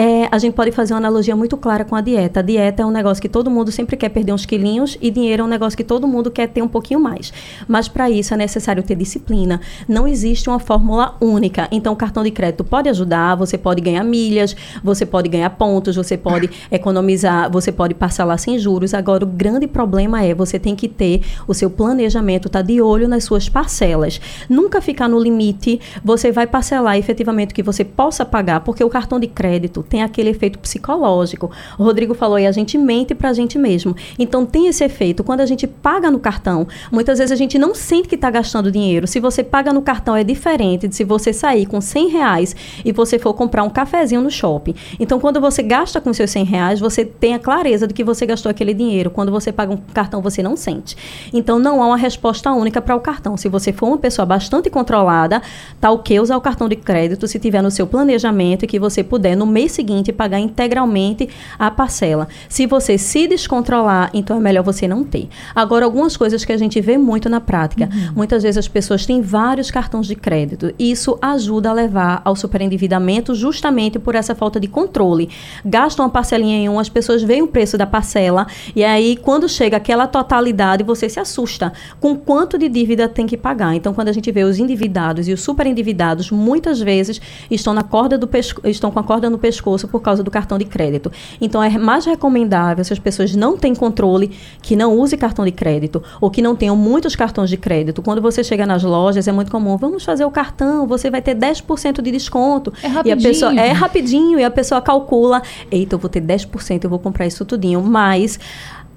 [0.00, 2.38] é, a gente pode fazer uma analogia muito clara com a dieta.
[2.38, 5.42] A dieta é um negócio que todo mundo sempre quer perder uns quilinhos e dinheiro
[5.42, 7.32] é um negócio que todo mundo quer ter um pouquinho mais.
[7.66, 9.60] Mas para isso é necessário ter disciplina.
[9.88, 11.66] Não existe uma fórmula única.
[11.72, 15.96] Então, o cartão de crédito pode ajudar, você pode ganhar milhas, você pode ganhar pontos,
[15.96, 18.94] você pode economizar, você pode parcelar sem juros.
[18.94, 23.08] Agora, o grande problema é você tem que ter o seu planejamento, tá de olho
[23.08, 24.20] nas suas parcelas.
[24.48, 28.88] Nunca ficar no limite, você vai parcelar efetivamente o que você possa pagar, porque o
[28.88, 31.50] cartão de crédito tem aquele efeito psicológico.
[31.78, 33.96] O Rodrigo falou aí, a gente mente para a gente mesmo.
[34.18, 35.24] Então tem esse efeito.
[35.24, 38.70] Quando a gente paga no cartão, muitas vezes a gente não sente que está gastando
[38.70, 39.06] dinheiro.
[39.06, 42.92] Se você paga no cartão é diferente de se você sair com 100 reais e
[42.92, 44.74] você for comprar um cafezinho no shopping.
[45.00, 48.26] Então quando você gasta com seus 100 reais, você tem a clareza de que você
[48.26, 49.10] gastou aquele dinheiro.
[49.10, 50.96] Quando você paga um cartão, você não sente.
[51.32, 53.36] Então não há uma resposta única para o cartão.
[53.36, 55.40] Se você for uma pessoa bastante controlada,
[55.80, 58.78] tá o que usar o cartão de crédito se tiver no seu planejamento e que
[58.78, 62.26] você puder no mês seguinte pagar integralmente a parcela.
[62.48, 65.28] Se você se descontrolar, então é melhor você não ter.
[65.54, 67.84] Agora, algumas coisas que a gente vê muito na prática.
[67.84, 68.12] Uhum.
[68.16, 70.74] Muitas vezes as pessoas têm vários cartões de crédito.
[70.78, 75.28] Isso ajuda a levar ao superendividamento justamente por essa falta de controle.
[75.64, 79.48] Gastam uma parcelinha em um, as pessoas veem o preço da parcela e aí quando
[79.48, 83.74] chega aquela totalidade, você se assusta com quanto de dívida tem que pagar.
[83.74, 88.18] Então, quando a gente vê os endividados e os superendividados, muitas vezes estão na corda
[88.18, 88.28] do
[88.64, 91.12] estão com a corda no pescoço pescoço por causa do cartão de crédito.
[91.40, 94.30] Então é mais recomendável se as pessoas não têm controle
[94.62, 98.02] que não use cartão de crédito ou que não tenham muitos cartões de crédito.
[98.02, 101.34] Quando você chega nas lojas é muito comum, vamos fazer o cartão, você vai ter
[101.36, 102.72] 10% de desconto.
[102.82, 103.08] É rapidinho.
[103.08, 106.90] E a pessoa é rapidinho e a pessoa calcula, eita, eu vou ter 10%, eu
[106.90, 108.38] vou comprar isso tudinho, mas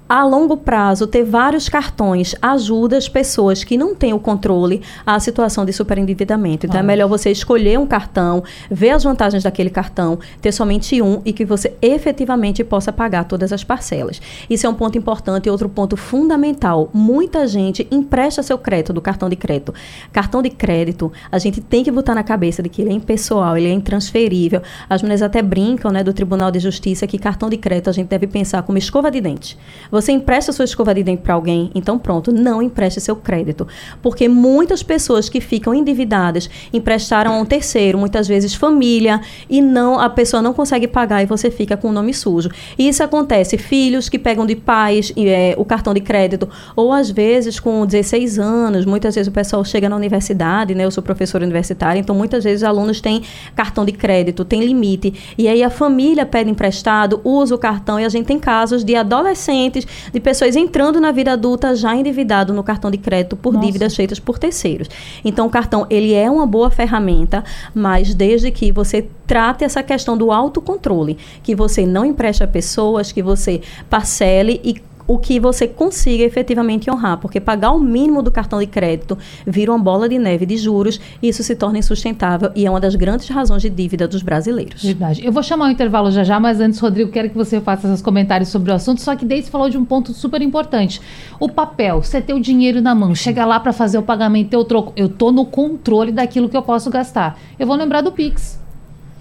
[0.08, 5.18] a longo prazo, ter vários cartões ajuda as pessoas que não têm o controle à
[5.18, 6.66] situação de superendividamento.
[6.66, 6.82] Então, ah.
[6.82, 11.32] é melhor você escolher um cartão, ver as vantagens daquele cartão, ter somente um e
[11.32, 14.20] que você efetivamente possa pagar todas as parcelas.
[14.50, 15.46] Isso é um ponto importante.
[15.46, 19.72] E outro ponto fundamental: muita gente empresta seu crédito do cartão de crédito.
[20.12, 23.56] Cartão de crédito, a gente tem que botar na cabeça de que ele é impessoal,
[23.56, 24.62] ele é intransferível.
[24.88, 28.08] As mulheres até brincam né, do Tribunal de Justiça que cartão de crédito a gente
[28.08, 29.56] deve pensar como escova de dente.
[29.92, 33.68] Você empresta sua escova de dente para alguém, então pronto, não empreste seu crédito.
[34.00, 40.00] Porque muitas pessoas que ficam endividadas emprestaram a um terceiro, muitas vezes família, e não
[40.00, 42.48] a pessoa não consegue pagar e você fica com o nome sujo.
[42.78, 47.10] E isso acontece, filhos que pegam de pais é, o cartão de crédito, ou às
[47.10, 50.86] vezes com 16 anos, muitas vezes o pessoal chega na universidade, né?
[50.86, 53.22] Eu sou professora universitária, então muitas vezes alunos têm
[53.54, 58.06] cartão de crédito, tem limite, e aí a família pede emprestado, usa o cartão, e
[58.06, 59.81] a gente tem casos de adolescentes
[60.12, 63.66] de pessoas entrando na vida adulta já endividado no cartão de crédito por Nossa.
[63.66, 64.88] dívidas feitas por terceiros.
[65.24, 70.16] Então, o cartão, ele é uma boa ferramenta, mas desde que você trate essa questão
[70.16, 74.74] do autocontrole, que você não empreste a pessoas, que você parcele e
[75.12, 79.70] o que você consiga efetivamente honrar, porque pagar o mínimo do cartão de crédito vira
[79.70, 82.94] uma bola de neve de juros e isso se torna insustentável e é uma das
[82.94, 84.82] grandes razões de dívida dos brasileiros.
[84.82, 85.22] Verdade.
[85.22, 88.00] Eu vou chamar o intervalo já já, mas antes, Rodrigo, quero que você faça seus
[88.00, 90.98] comentários sobre o assunto, só que desde falou de um ponto super importante.
[91.38, 94.64] O papel, você ter o dinheiro na mão, chega lá para fazer o pagamento, eu
[94.64, 97.38] troco, eu tô no controle daquilo que eu posso gastar.
[97.58, 98.58] Eu vou lembrar do Pix.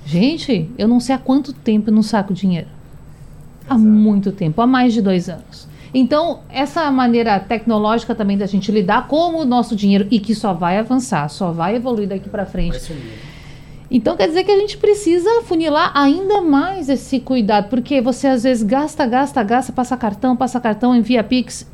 [0.06, 2.68] Gente, eu não sei há quanto tempo eu não saco dinheiro.
[3.68, 5.70] Há muito tempo, há mais de dois anos.
[5.94, 10.54] Então, essa maneira tecnológica também da gente lidar com o nosso dinheiro e que só
[10.54, 12.80] vai avançar, só vai evoluir daqui para frente.
[13.94, 18.44] Então quer dizer que a gente precisa funilar ainda mais esse cuidado, porque você às
[18.44, 21.70] vezes gasta, gasta, gasta, passa cartão, passa cartão, envia Pix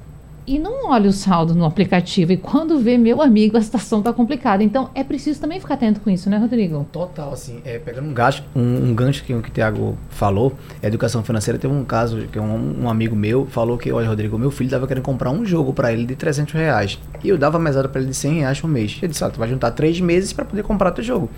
[0.48, 2.32] e não olha o saldo no aplicativo.
[2.32, 4.64] E quando vê, meu amigo, a situação está complicada.
[4.64, 6.88] Então é preciso também ficar atento com isso, né, Rodrigo?
[6.92, 11.60] Total, assim, é, pegando um gancho, um, um gancho que, o Tiago falou, educação financeira,
[11.60, 14.88] teve um caso que um, um, amigo meu falou que, olha, Rodrigo, meu filho estava
[14.88, 16.98] querendo comprar um jogo para ele de 300 reais.
[17.22, 18.98] E eu dava mesada para ele de 100 reais por mês.
[19.02, 21.30] Ele disse, ah, tu vai juntar três meses para poder comprar teu jogo.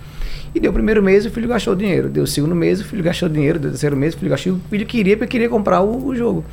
[0.54, 2.08] E deu o primeiro mês, o filho gastou dinheiro.
[2.08, 3.58] Deu o segundo mês, o filho gastou dinheiro.
[3.58, 4.52] Deu o terceiro mês, o filho gastou.
[4.54, 6.44] O filho queria, porque queria comprar o, o jogo.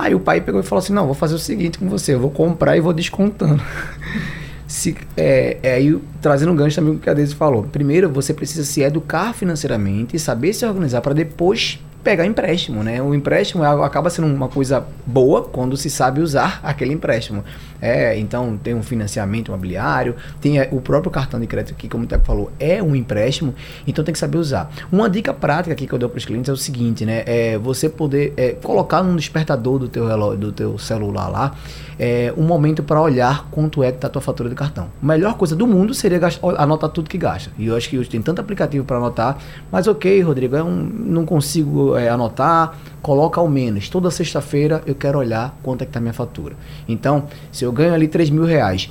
[0.00, 2.20] Aí o pai pegou e falou assim: não, vou fazer o seguinte com você, eu
[2.20, 3.62] vou comprar e vou descontando.
[4.66, 7.64] Se, é, é, aí, trazendo um gancho também o que a Deise falou.
[7.64, 13.00] Primeiro, você precisa se educar financeiramente e saber se organizar para depois pegar empréstimo, né?
[13.02, 17.44] O empréstimo é acaba sendo uma coisa boa quando se sabe usar aquele empréstimo.
[17.80, 22.06] É, então tem um financiamento imobiliário, tem o próprio cartão de crédito que, como o
[22.06, 23.54] Teco falou, é um empréstimo,
[23.86, 24.70] então tem que saber usar.
[24.92, 27.22] Uma dica prática aqui que eu dou para os clientes é o seguinte, né?
[27.26, 31.54] É você poder é, colocar no despertador do teu relógio, do teu celular lá,
[31.98, 34.88] é, um momento para olhar quanto é que tá a tua fatura de cartão.
[35.02, 37.50] A melhor coisa do mundo seria gastar, anotar tudo que gasta.
[37.58, 39.38] E eu acho que hoje tem tanto aplicativo para anotar,
[39.70, 43.88] mas ok, Rodrigo, eu não consigo é, anotar, coloca ao menos.
[43.88, 46.54] Toda sexta-feira eu quero olhar quanto é que tá minha fatura.
[46.88, 48.90] Então, se eu ganho ali 3 mil reais,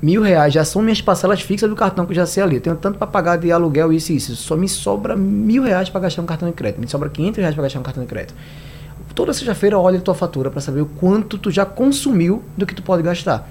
[0.00, 2.56] mil reais já são minhas parcelas fixas do cartão que eu já sei ali.
[2.56, 4.34] Eu tenho tanto para pagar de aluguel, isso e isso.
[4.36, 6.80] Só me sobra mil reais para gastar um cartão de crédito.
[6.80, 8.34] Me sobra 500 reais para gastar um cartão de crédito
[9.16, 12.74] toda sexta-feira olha a tua fatura para saber o quanto tu já consumiu do que
[12.74, 13.48] tu pode gastar.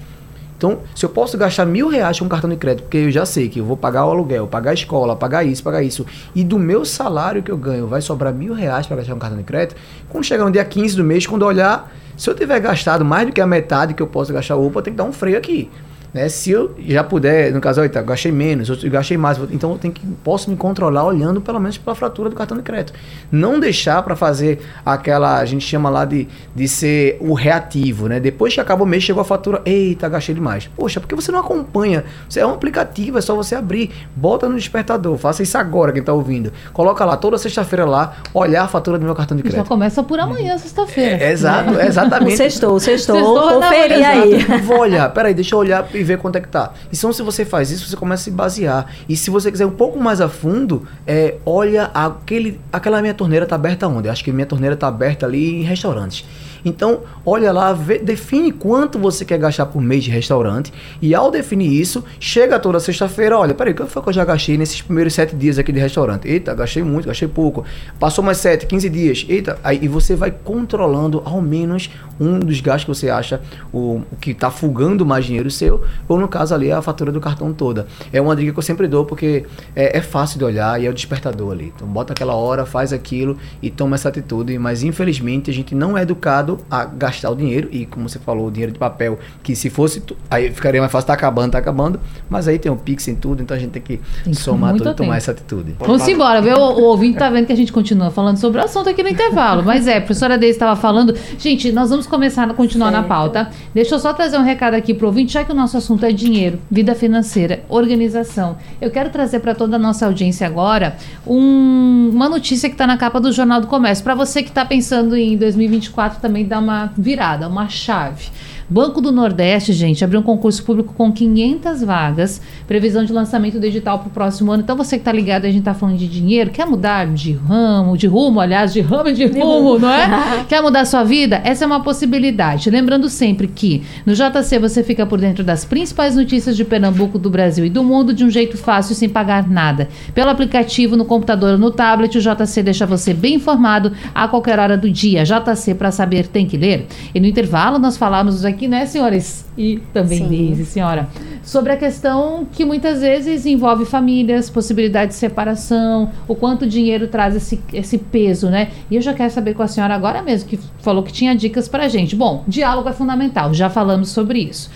[0.56, 3.26] Então, se eu posso gastar mil reais com um cartão de crédito, porque eu já
[3.26, 6.42] sei que eu vou pagar o aluguel, pagar a escola, pagar isso, pagar isso, e
[6.42, 9.44] do meu salário que eu ganho vai sobrar mil reais para gastar um cartão de
[9.44, 9.76] crédito,
[10.08, 13.26] quando chegar no dia 15 do mês, quando eu olhar, se eu tiver gastado mais
[13.26, 15.70] do que a metade que eu posso gastar, opa, tem que dar um freio aqui.
[16.12, 16.28] Né?
[16.28, 19.92] Se eu já puder, no caso, eu gastei menos, eu gastei mais, então eu tenho
[19.92, 22.98] que, posso me controlar olhando pelo menos pela fratura do cartão de crédito.
[23.30, 28.18] Não deixar para fazer aquela, a gente chama lá de, de ser o reativo, né?
[28.18, 30.70] Depois que acaba o mês, chegou a fatura, eita, gastei demais.
[30.74, 32.04] Poxa, porque você não acompanha?
[32.28, 36.00] Você é um aplicativo, é só você abrir, bota no despertador, faça isso agora, quem
[36.00, 36.52] está ouvindo.
[36.72, 39.58] Coloca lá, toda sexta-feira lá, olhar a fatura do meu cartão de crédito.
[39.58, 41.22] Já começa por amanhã, sexta-feira.
[41.22, 42.36] É, exato, é exatamente.
[42.36, 44.44] sextou, sextou, conferir aí.
[44.62, 46.72] Vou olhar, peraí, deixa eu olhar e ver quanto é que tá.
[46.92, 48.86] Então, se você faz isso, você começa a se basear.
[49.08, 53.44] E se você quiser um pouco mais a fundo, é, olha aquele, aquela minha torneira
[53.44, 54.08] tá aberta onde?
[54.08, 56.24] Acho que minha torneira tá aberta ali em restaurantes.
[56.66, 61.30] Então, olha lá, vê, define quanto você quer gastar por mês de restaurante e ao
[61.30, 65.14] definir isso, chega toda sexta-feira, olha, peraí, quanto foi que eu já gastei nesses primeiros
[65.14, 66.26] sete dias aqui de restaurante?
[66.26, 67.64] Eita, gastei muito, gastei pouco.
[68.00, 72.60] Passou mais sete, quinze dias, eita, aí e você vai controlando ao menos um dos
[72.60, 73.40] gastos que você acha
[73.72, 77.20] o, o que está fugando mais dinheiro seu, ou no caso ali a fatura do
[77.20, 77.86] cartão toda.
[78.12, 79.44] É uma dica que eu sempre dou porque
[79.76, 81.72] é, é fácil de olhar e é o despertador ali.
[81.76, 85.96] Então bota aquela hora, faz aquilo e toma essa atitude, mas infelizmente a gente não
[85.96, 89.54] é educado a gastar o dinheiro e como você falou, o dinheiro de papel, que
[89.54, 93.08] se fosse aí ficaria mais fácil, tá acabando, tá acabando, mas aí tem o Pix
[93.08, 95.76] em tudo, então a gente tem que Isso somar tudo e tomar essa atitude.
[95.78, 96.56] Vamos embora, viu?
[96.56, 99.08] O, o ouvinte tá vendo que a gente continua falando sobre o assunto aqui no
[99.08, 103.02] intervalo, mas é, a professora Deise estava falando, gente, nós vamos começar a continuar certo.
[103.02, 103.50] na pauta.
[103.74, 106.12] Deixa eu só trazer um recado aqui pro ouvinte, já que o nosso assunto é
[106.12, 108.56] dinheiro, vida financeira, organização.
[108.80, 112.96] Eu quero trazer para toda a nossa audiência agora um, uma notícia que está na
[112.96, 116.92] capa do Jornal do Comércio, para você que está pensando em 2024 também dar uma
[116.96, 118.28] virada, uma chave.
[118.68, 124.00] Banco do Nordeste, gente, abriu um concurso público com 500 vagas, previsão de lançamento digital
[124.00, 124.64] para o próximo ano.
[124.64, 127.96] Então, você que está ligado, a gente está falando de dinheiro, quer mudar de ramo,
[127.96, 130.44] de rumo, aliás, de ramo e de rumo, não é?
[130.48, 131.40] quer mudar sua vida?
[131.44, 132.68] Essa é uma possibilidade.
[132.68, 137.30] Lembrando sempre que no JC você fica por dentro das principais notícias de Pernambuco, do
[137.30, 139.88] Brasil e do mundo de um jeito fácil, sem pagar nada.
[140.12, 144.58] Pelo aplicativo, no computador ou no tablet, o JC deixa você bem informado a qualquer
[144.58, 145.22] hora do dia.
[145.22, 146.88] JC, para saber, tem que ler.
[147.14, 149.46] E no intervalo, nós falamos aqui aqui, né, senhores?
[149.56, 150.64] E também Sim.
[150.64, 151.08] senhora,
[151.42, 157.36] sobre a questão que muitas vezes envolve famílias, possibilidade de separação, o quanto dinheiro traz
[157.36, 158.70] esse, esse peso, né?
[158.90, 161.68] E eu já quero saber com a senhora agora mesmo, que falou que tinha dicas
[161.68, 162.16] pra gente.
[162.16, 164.70] Bom, diálogo é fundamental, já falamos sobre isso.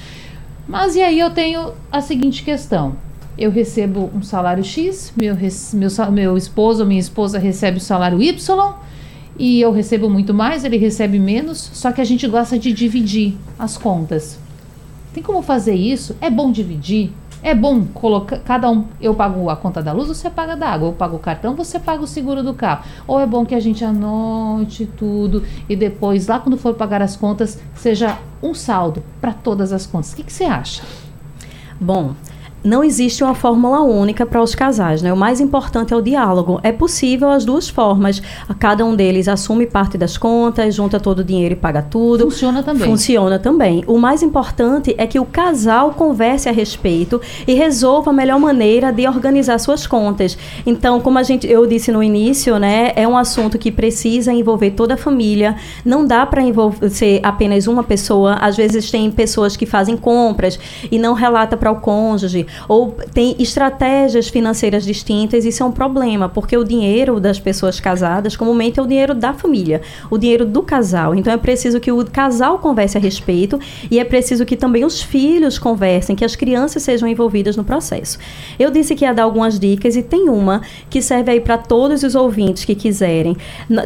[0.68, 2.94] Mas e aí eu tenho a seguinte questão.
[3.38, 8.22] Eu recebo um salário X, meu, meu, meu esposo ou minha esposa recebe o salário
[8.22, 8.74] Y,
[9.40, 13.38] e eu recebo muito mais, ele recebe menos, só que a gente gosta de dividir
[13.58, 14.38] as contas.
[15.14, 16.14] Tem como fazer isso?
[16.20, 17.10] É bom dividir?
[17.42, 20.88] É bom colocar cada um, eu pago a conta da luz, você paga da água,
[20.88, 22.84] eu pago o cartão, você paga o seguro do carro.
[23.06, 27.16] Ou é bom que a gente anote tudo e depois lá quando for pagar as
[27.16, 30.12] contas seja um saldo para todas as contas.
[30.12, 30.82] O que, que você acha?
[31.80, 32.14] Bom,
[32.62, 35.12] não existe uma fórmula única para os casais, né?
[35.12, 36.60] O mais importante é o diálogo.
[36.62, 38.22] É possível as duas formas.
[38.58, 42.24] Cada um deles assume parte das contas, junta todo o dinheiro e paga tudo.
[42.24, 42.88] Funciona também.
[42.88, 43.84] Funciona também.
[43.86, 48.92] O mais importante é que o casal converse a respeito e resolva a melhor maneira
[48.92, 50.36] de organizar suas contas.
[50.66, 54.72] Então, como a gente eu disse no início, né, é um assunto que precisa envolver
[54.72, 55.56] toda a família.
[55.84, 56.42] Não dá para
[56.90, 58.34] ser apenas uma pessoa.
[58.34, 60.58] Às vezes tem pessoas que fazem compras
[60.90, 66.28] e não relata para o cônjuge ou tem estratégias financeiras distintas, isso é um problema,
[66.28, 70.62] porque o dinheiro das pessoas casadas comumente é o dinheiro da família, o dinheiro do
[70.62, 71.14] casal.
[71.14, 73.58] Então é preciso que o casal converse a respeito
[73.90, 78.18] e é preciso que também os filhos conversem, que as crianças sejam envolvidas no processo.
[78.58, 82.02] Eu disse que ia dar algumas dicas e tem uma que serve aí para todos
[82.02, 83.36] os ouvintes que quiserem.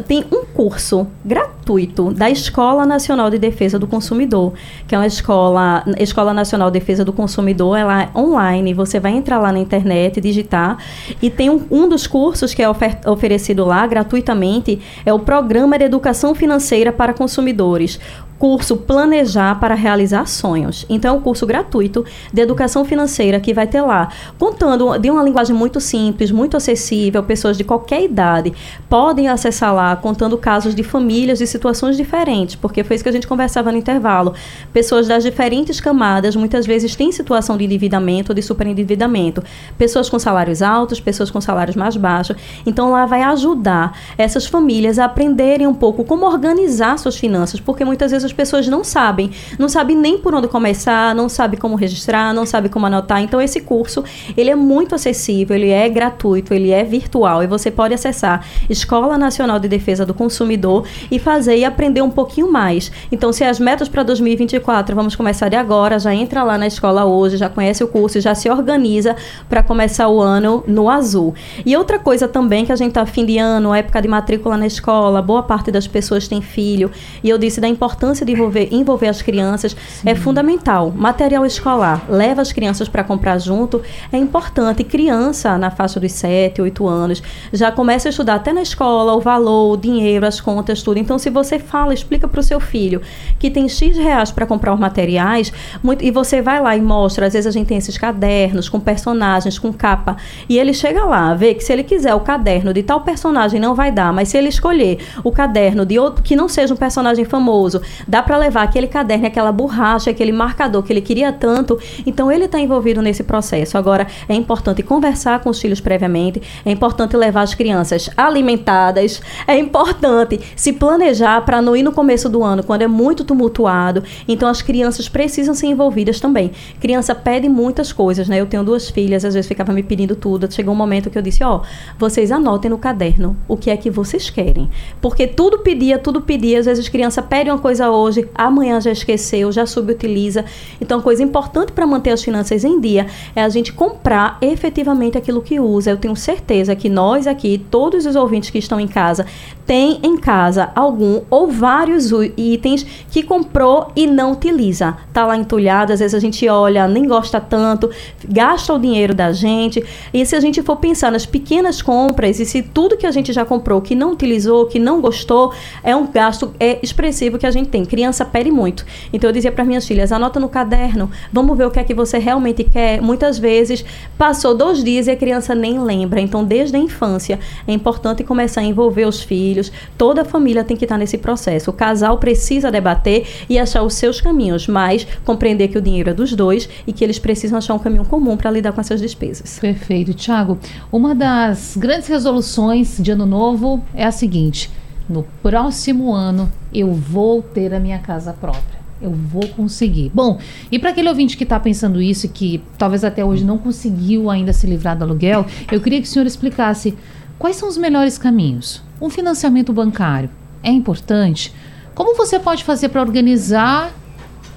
[0.07, 4.53] Tem um curso gratuito da Escola Nacional de Defesa do Consumidor,
[4.87, 8.99] que é uma escola, Escola Nacional de Defesa do Consumidor, ela é online online, você
[8.99, 10.77] vai entrar lá na internet, digitar,
[11.21, 15.77] e tem um, um dos cursos que é ofer oferecido lá gratuitamente, é o Programa
[15.77, 17.99] de Educação Financeira para Consumidores
[18.37, 20.85] curso Planejar para Realizar Sonhos.
[20.89, 25.23] Então, é um curso gratuito de educação financeira que vai ter lá, contando de uma
[25.23, 28.53] linguagem muito simples, muito acessível, pessoas de qualquer idade
[28.89, 33.13] podem acessar lá, contando casos de famílias e situações diferentes, porque foi isso que a
[33.13, 34.33] gente conversava no intervalo.
[34.73, 39.43] Pessoas das diferentes camadas, muitas vezes têm situação de endividamento ou de superendividamento.
[39.77, 42.35] Pessoas com salários altos, pessoas com salários mais baixos.
[42.65, 47.85] Então, lá vai ajudar essas famílias a aprenderem um pouco como organizar suas finanças, porque
[47.85, 49.31] muitas vezes as pessoas não sabem.
[49.57, 53.21] Não sabem nem por onde começar, não sabem como registrar, não sabem como anotar.
[53.21, 54.03] Então, esse curso,
[54.35, 59.17] ele é muito acessível, ele é gratuito, ele é virtual e você pode acessar Escola
[59.17, 62.91] Nacional de Defesa do Consumidor e fazer e aprender um pouquinho mais.
[63.11, 67.05] Então, se as metas para 2024, vamos começar de agora, já entra lá na escola
[67.05, 69.15] hoje, já conhece o curso, já se organiza
[69.49, 71.33] para começar o ano no azul.
[71.65, 74.67] E outra coisa também que a gente está fim de ano, época de matrícula na
[74.67, 76.91] escola, boa parte das pessoas tem filho,
[77.23, 80.09] e eu disse da importância importância de envolver, envolver as crianças é Sim.
[80.09, 80.91] é fundamental.
[80.95, 84.83] Material escolar, leva as crianças para comprar junto, é importante.
[84.83, 89.19] Criança na faixa dos 7, 8 anos, já começa a estudar até na escola o
[89.19, 90.97] valor, o dinheiro, as contas, tudo.
[90.97, 93.01] Então, se você fala, explica para o seu filho
[93.37, 95.51] que tem X reais para comprar os materiais,
[95.83, 98.79] muito, e você vai lá e mostra, às vezes a gente tem esses cadernos com
[98.79, 100.15] personagens, com capa,
[100.47, 103.75] e ele chega lá, vê que se ele quiser o caderno de tal personagem não
[103.75, 107.25] vai dar, mas se ele escolher o caderno de outro que não seja um personagem
[107.25, 112.31] famoso, dá para levar aquele caderno, aquela borracha, aquele marcador que ele queria tanto, então
[112.31, 113.77] ele está envolvido nesse processo.
[113.77, 119.57] Agora, é importante conversar com os filhos previamente, é importante levar as crianças alimentadas, é
[119.57, 124.03] importante se planejar para não ir no começo do ano, quando é muito tumultuado.
[124.27, 126.51] Então, as crianças precisam ser envolvidas também.
[126.79, 128.39] Criança pede muitas coisas, né?
[128.39, 130.51] Eu tenho duas filhas, às vezes ficava me pedindo tudo.
[130.51, 131.61] Chegou um momento que eu disse: Ó, oh,
[131.97, 134.69] vocês anotem no caderno o que é que vocês querem.
[135.01, 136.59] Porque tudo pedia, tudo pedia.
[136.59, 140.45] Às vezes, criança pede uma coisa hoje, amanhã já esqueceu, já subutiliza.
[140.79, 145.41] Então, coisa importante para manter as finanças em dia é a gente comprar efetivamente aquilo
[145.41, 145.91] que usa.
[145.91, 149.25] Eu tenho certeza que nós aqui, todos os ouvintes que estão em casa,
[149.65, 154.97] têm em casa algum ou vários itens que comprou e não utiliza.
[155.11, 157.89] Tá lá entulhado, às vezes a gente olha, nem gosta tanto,
[158.27, 159.83] gasta o dinheiro da gente.
[160.13, 163.33] E se a gente for pensar nas pequenas compras e se tudo que a gente
[163.33, 167.51] já comprou, que não utilizou, que não gostou, é um gasto é expressivo que a
[167.51, 167.84] gente tem.
[167.85, 168.85] Criança pede muito.
[169.11, 171.93] Então eu dizia para minhas filhas, anota no caderno, vamos ver o que é que
[171.93, 173.01] você realmente quer.
[173.01, 173.83] Muitas vezes
[174.17, 176.19] passou dois dias e a criança nem lembra.
[176.19, 179.71] Então desde a infância é importante começar a envolver os filhos.
[179.97, 181.69] Toda a família tem que estar nesse processo.
[181.69, 186.13] O casal precisa debater e achar os seus caminhos, mas compreender que o dinheiro é
[186.13, 189.59] dos dois e que eles precisam achar um caminho comum para lidar com essas despesas.
[189.59, 190.13] Perfeito.
[190.13, 190.57] Tiago,
[190.91, 194.71] uma das grandes resoluções de ano novo é a seguinte:
[195.07, 198.85] no próximo ano eu vou ter a minha casa própria.
[199.01, 200.09] Eu vou conseguir.
[200.13, 200.39] Bom,
[200.71, 204.29] e para aquele ouvinte que está pensando isso e que talvez até hoje não conseguiu
[204.29, 206.97] ainda se livrar do aluguel, eu queria que o senhor explicasse
[207.37, 208.81] quais são os melhores caminhos.
[209.01, 210.29] Um financiamento bancário
[210.63, 211.53] é importante?
[211.93, 213.93] Como você pode fazer para organizar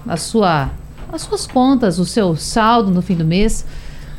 [0.07, 0.71] a sua,
[1.13, 3.67] as suas contas, o seu saldo no fim do mês?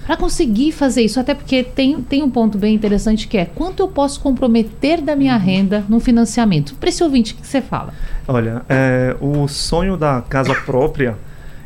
[0.09, 3.83] Para conseguir fazer isso, até porque tem, tem um ponto bem interessante que é quanto
[3.83, 6.73] eu posso comprometer da minha renda no financiamento.
[6.73, 7.93] Para esse ouvinte, o que você fala?
[8.27, 11.15] Olha, é, o sonho da casa própria,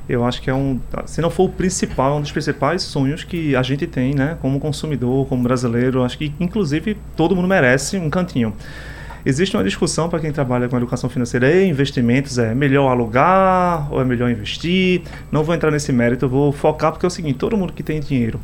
[0.09, 3.23] eu acho que é um, se não for o principal, é um dos principais sonhos
[3.23, 6.03] que a gente tem, né, como consumidor, como brasileiro.
[6.03, 8.53] Acho que, inclusive, todo mundo merece um cantinho.
[9.25, 14.01] Existe uma discussão para quem trabalha com educação financeira e investimentos, é melhor alugar ou
[14.01, 15.01] é melhor investir?
[15.31, 18.01] Não vou entrar nesse mérito, vou focar porque é o seguinte, todo mundo que tem
[18.01, 18.39] dinheiro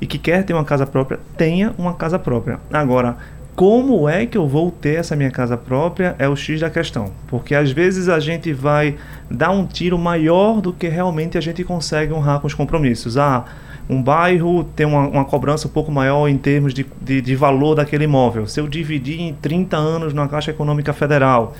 [0.00, 2.58] e que quer ter uma casa própria, tenha uma casa própria.
[2.72, 3.18] Agora,
[3.54, 7.10] como é que eu vou ter essa minha casa própria é o X da questão.
[7.26, 8.96] Porque às vezes a gente vai
[9.30, 13.16] dar um tiro maior do que realmente a gente consegue honrar com os compromissos.
[13.16, 13.46] Ah,
[13.88, 17.76] um bairro tem uma, uma, cobrança um pouco maior em termos de, de, de, valor
[17.76, 18.46] daquele imóvel.
[18.46, 21.54] Se eu dividir em 30 anos na Caixa Econômica Federal,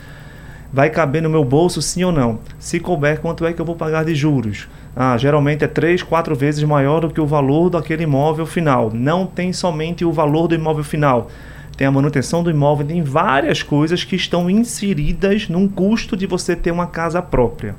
[0.72, 2.40] vai caber no meu bolso sim ou não?
[2.58, 4.68] Se couber, quanto é que eu vou pagar de juros?
[4.94, 8.90] Ah, geralmente é 3, 4 vezes maior do que o valor daquele imóvel final.
[8.92, 11.30] Não tem somente o valor do imóvel final.
[11.76, 16.56] Tem a manutenção do imóvel, tem várias coisas que estão inseridas num custo de você
[16.56, 17.76] ter uma casa própria.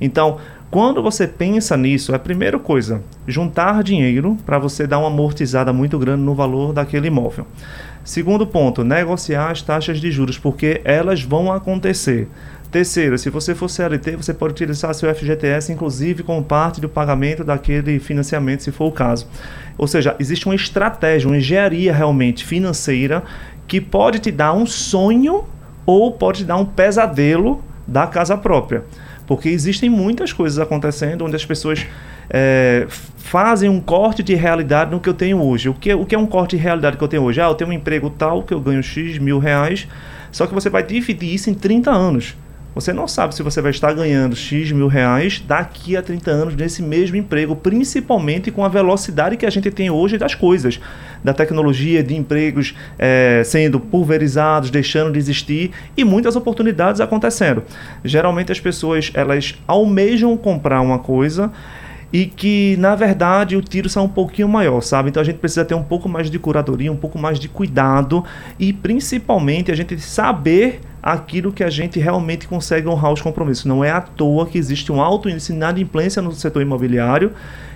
[0.00, 0.38] Então,
[0.74, 5.72] quando você pensa nisso, é a primeira coisa, juntar dinheiro para você dar uma amortizada
[5.72, 7.46] muito grande no valor daquele imóvel.
[8.02, 12.26] Segundo ponto, negociar as taxas de juros, porque elas vão acontecer.
[12.72, 17.44] Terceiro, se você for CLT, você pode utilizar seu FGTS, inclusive, como parte do pagamento
[17.44, 19.28] daquele financiamento, se for o caso.
[19.78, 23.22] Ou seja, existe uma estratégia, uma engenharia realmente financeira
[23.68, 25.44] que pode te dar um sonho
[25.86, 28.82] ou pode te dar um pesadelo da casa própria.
[29.26, 31.86] Porque existem muitas coisas acontecendo onde as pessoas
[32.28, 35.68] é, fazem um corte de realidade no que eu tenho hoje.
[35.68, 37.40] O que, o que é um corte de realidade que eu tenho hoje?
[37.40, 39.88] Ah, eu tenho um emprego tal que eu ganho X mil reais,
[40.30, 42.36] só que você vai dividir isso em 30 anos.
[42.74, 46.56] Você não sabe se você vai estar ganhando X mil reais daqui a 30 anos
[46.56, 50.80] nesse mesmo emprego, principalmente com a velocidade que a gente tem hoje das coisas,
[51.22, 57.62] da tecnologia, de empregos é, sendo pulverizados, deixando de existir e muitas oportunidades acontecendo.
[58.04, 61.52] Geralmente as pessoas elas almejam comprar uma coisa
[62.12, 65.10] e que na verdade o tiro sai um pouquinho maior, sabe?
[65.10, 68.24] Então a gente precisa ter um pouco mais de curadoria, um pouco mais de cuidado
[68.58, 73.66] e principalmente a gente saber aquilo que a gente realmente consegue honrar os compromissos.
[73.66, 77.32] Não é à toa que existe um alto índice de inadimplência no setor imobiliário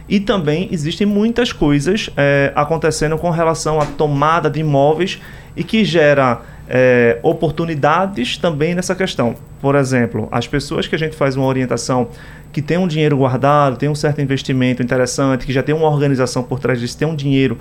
[0.08, 5.20] e também existem muitas coisas é, acontecendo com relação à tomada de imóveis
[5.54, 9.34] e que gera é, oportunidades também nessa questão.
[9.60, 12.08] por exemplo, as pessoas que a gente faz uma orientação
[12.50, 16.42] que tem um dinheiro guardado, tem um certo investimento interessante, que já tem uma organização
[16.42, 17.58] por trás disso, tem um dinheiro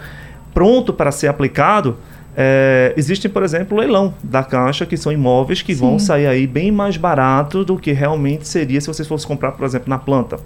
[0.53, 1.97] pronto para ser aplicado,
[2.40, 5.82] é, existe, por exemplo, o leilão da Caixa, que são imóveis que Sim.
[5.82, 9.66] vão sair aí bem mais barato do que realmente seria se você fosse comprar, por
[9.66, 10.38] exemplo, na planta.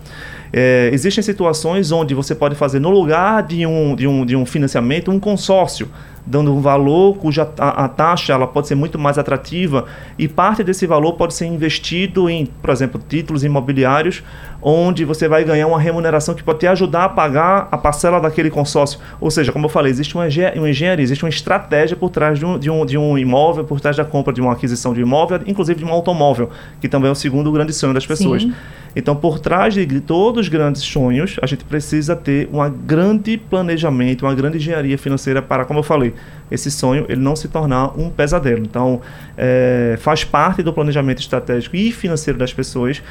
[0.53, 4.45] É, existem situações onde você pode fazer, no lugar de um, de um, de um
[4.45, 5.89] financiamento, um consórcio
[6.25, 9.85] dando um valor cuja a, a, taxa ela pode ser muito mais atrativa
[10.17, 14.23] e parte desse valor pode ser investido em, por exemplo, títulos imobiliários,
[14.61, 18.49] onde você vai ganhar uma remuneração que pode te ajudar a pagar a parcela daquele
[18.49, 18.99] consórcio.
[19.19, 22.45] Ou seja, como eu falei, existe uma, uma engenharia, existe uma estratégia por trás de
[22.45, 25.39] um, de, um, de um imóvel, por trás da compra de uma aquisição de imóvel,
[25.47, 26.49] inclusive de um automóvel,
[26.79, 28.43] que também é o segundo grande sonho das pessoas.
[28.43, 28.53] Sim.
[28.95, 34.25] Então, por trás de, todos os grandes sonhos, a gente precisa ter um grande planejamento,
[34.25, 36.13] uma grande engenharia financeira para, como eu falei,
[36.49, 38.63] esse sonho ele não se tornar um pesadelo.
[38.63, 39.01] Então,
[39.37, 43.01] é, faz parte do planejamento estratégico e financeiro das pessoas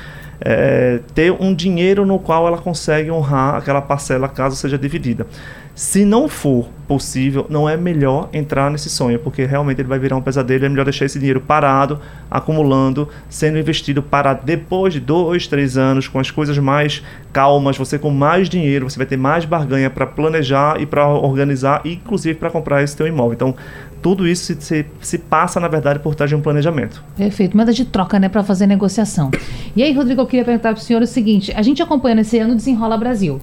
[0.41, 5.27] é, ter um dinheiro no qual ela consegue honrar aquela parcela caso seja dividida.
[5.75, 10.17] Se não for possível, não é melhor entrar nesse sonho, porque realmente ele vai virar
[10.17, 10.67] um pesadelo.
[10.67, 16.09] É melhor deixar esse dinheiro parado, acumulando, sendo investido para depois de dois, três anos,
[16.09, 20.07] com as coisas mais calmas, você com mais dinheiro, você vai ter mais barganha para
[20.07, 23.33] planejar e para organizar, inclusive para comprar esse teu imóvel.
[23.33, 23.55] Então,
[24.03, 27.03] tudo isso se, se, se, passa, na verdade, por trás de um planejamento.
[27.17, 27.57] Perfeito.
[27.57, 29.31] Manda de troca, né, para fazer negociação.
[29.77, 32.39] E aí, Rodrigo, eu queria perguntar para o senhor o seguinte: a gente acompanha nesse
[32.39, 33.41] ano Desenrola Brasil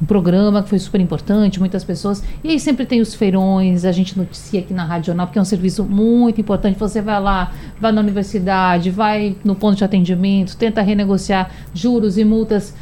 [0.00, 2.22] um programa que foi super importante, muitas pessoas.
[2.44, 5.42] E aí sempre tem os feirões, a gente noticia aqui na Rádio Jornal, porque é
[5.42, 6.78] um serviço muito importante.
[6.78, 12.24] Você vai lá, vai na universidade, vai no ponto de atendimento, tenta renegociar juros e
[12.24, 12.74] multas.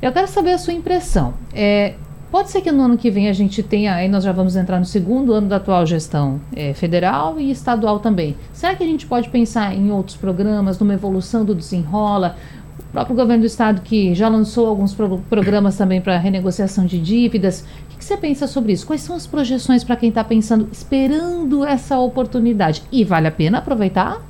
[0.00, 1.34] Eu quero saber a sua impressão.
[1.52, 1.94] É,
[2.32, 4.78] pode ser que no ano que vem a gente tenha, aí nós já vamos entrar
[4.78, 8.34] no segundo ano da atual gestão é, federal e estadual também.
[8.54, 12.34] Será que a gente pode pensar em outros programas, numa evolução do desenrola?
[12.78, 16.98] O próprio governo do estado que já lançou alguns pro programas também para renegociação de
[16.98, 17.60] dívidas.
[17.60, 18.86] O que, que, você pensa sobre isso?
[18.86, 22.82] Quais são as projeções para quem está pensando, esperando essa oportunidade?
[22.90, 24.22] E vale a pena aproveitar?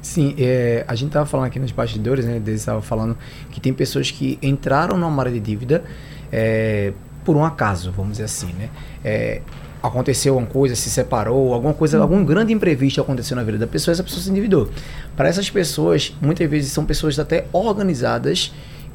[0.00, 2.36] Sim, é, a gente estava falando aqui nos bastidores, né?
[2.36, 3.18] Eles estavam falando
[3.50, 5.84] que tem pessoas que entraram numa área de dívida
[6.32, 6.92] é,
[7.28, 8.70] por um acaso, vamos dizer assim, né?
[9.04, 9.42] É,
[9.82, 13.92] aconteceu alguma coisa, se separou, alguma coisa, algum grande imprevisto aconteceu na vida da pessoa,
[13.92, 14.70] essa pessoa se endividou.
[15.14, 18.50] Para essas pessoas, muitas vezes são pessoas até organizadas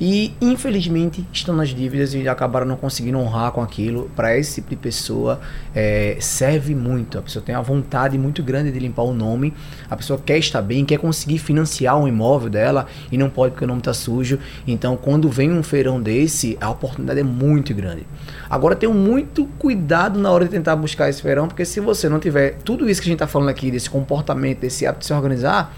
[0.06, 4.12] e infelizmente estão nas dívidas e acabaram não conseguindo honrar com aquilo.
[4.14, 5.40] Para esse tipo de pessoa
[5.74, 7.18] é, serve muito.
[7.18, 9.54] A pessoa tem a vontade muito grande de limpar o nome.
[9.90, 13.64] A pessoa quer estar bem, quer conseguir financiar um imóvel dela e não pode porque
[13.64, 14.40] o nome está sujo.
[14.68, 18.06] Então, quando vem um feirão desse, a oportunidade é muito grande.
[18.50, 22.20] Agora, tenha muito cuidado na hora de tentar buscar esse feirão, porque se você não
[22.20, 25.14] tiver tudo isso que a gente está falando aqui, desse comportamento, desse hábito de se
[25.14, 25.74] organizar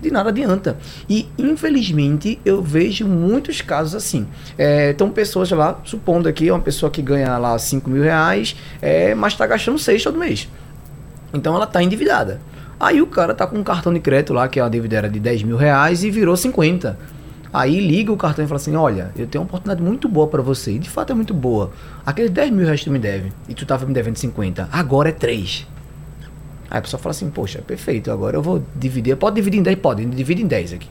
[0.00, 0.76] de nada adianta.
[1.08, 4.26] E infelizmente eu vejo muitos casos assim.
[4.56, 9.14] É, então, pessoas lá, supondo aqui, uma pessoa que ganha lá 5 mil reais, é,
[9.14, 10.48] mas está gastando 6 todo mês.
[11.32, 12.40] Então ela está endividada.
[12.80, 15.18] Aí o cara tá com um cartão de crédito lá, que a dívida era de
[15.18, 16.96] 10 mil reais e virou 50.
[17.52, 20.42] Aí liga o cartão e fala assim: Olha, eu tenho uma oportunidade muito boa para
[20.42, 20.72] você.
[20.72, 21.72] E de fato é muito boa.
[22.04, 25.08] Aqueles 10 mil reais que tu me deve e tu tava me devendo 50, agora
[25.08, 25.66] é 3.
[26.70, 29.16] Aí a pessoa fala assim, poxa, perfeito, agora eu vou dividir.
[29.16, 29.78] Pode dividir em 10?
[29.78, 30.88] Pode, divide em 10 aqui.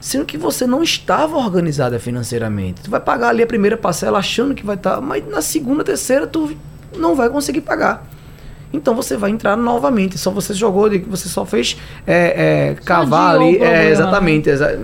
[0.00, 2.82] Sendo que você não estava organizada financeiramente.
[2.82, 5.84] Tu vai pagar ali a primeira parcela achando que vai estar, tá, mas na segunda,
[5.84, 6.56] terceira tu
[6.96, 8.08] não vai conseguir pagar.
[8.72, 10.18] Então você vai entrar novamente.
[10.18, 13.58] Só você jogou, você só fez é, é, cavar ali.
[13.58, 14.48] É, exatamente.
[14.48, 14.78] Exa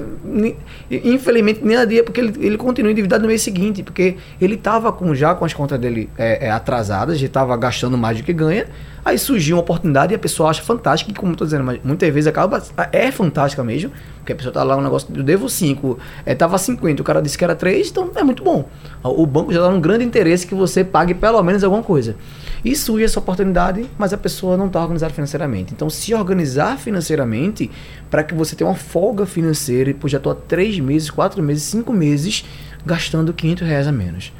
[0.91, 4.93] Infelizmente, nem a dia, porque ele, ele continua endividado no mês seguinte, porque ele estava
[4.93, 8.32] com, já com as contas dele é, é, atrasadas, já estava gastando mais do que
[8.32, 8.66] ganha.
[9.05, 12.12] Aí surgiu uma oportunidade e a pessoa acha fantástica, e como estou dizendo, mas muitas
[12.12, 12.62] vezes acaba.
[12.93, 16.59] É fantástica mesmo, porque a pessoa está lá um negócio, eu devo 5, é, tava
[16.59, 18.68] 50, o cara disse que era 3, então é muito bom.
[19.03, 22.16] O banco já dá um grande interesse que você pague pelo menos alguma coisa.
[22.64, 25.72] E surge essa oportunidade, mas a pessoa não está organizada financeiramente.
[25.72, 27.70] Então, se organizar financeiramente
[28.11, 31.42] para que você tenha uma folga financeira, e pô, já estou há 3 meses, 4
[31.42, 32.44] meses, 5 meses
[32.84, 34.32] gastando 500 reais a menos.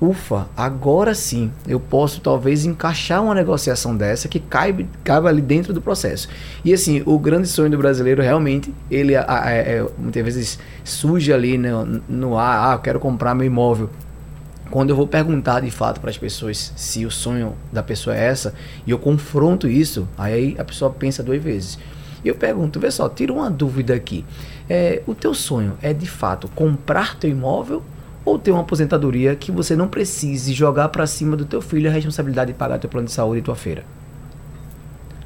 [0.00, 5.72] Ufa, agora sim eu posso talvez encaixar uma negociação dessa que caiba, caiba ali dentro
[5.72, 6.28] do processo.
[6.64, 11.58] E assim, o grande sonho do brasileiro realmente, ele é, é, muitas vezes surge ali
[11.58, 13.90] no, no ar, ah, eu quero comprar meu imóvel
[14.70, 18.24] quando eu vou perguntar de fato para as pessoas se o sonho da pessoa é
[18.24, 18.54] essa
[18.86, 21.78] e eu confronto isso, aí a pessoa pensa duas vezes.
[22.24, 24.24] Eu pergunto, vê só, tira uma dúvida aqui.
[24.68, 27.82] É, o teu sonho é de fato comprar teu imóvel
[28.24, 31.92] ou ter uma aposentadoria que você não precise jogar para cima do teu filho a
[31.92, 33.84] responsabilidade de pagar teu plano de saúde e tua feira?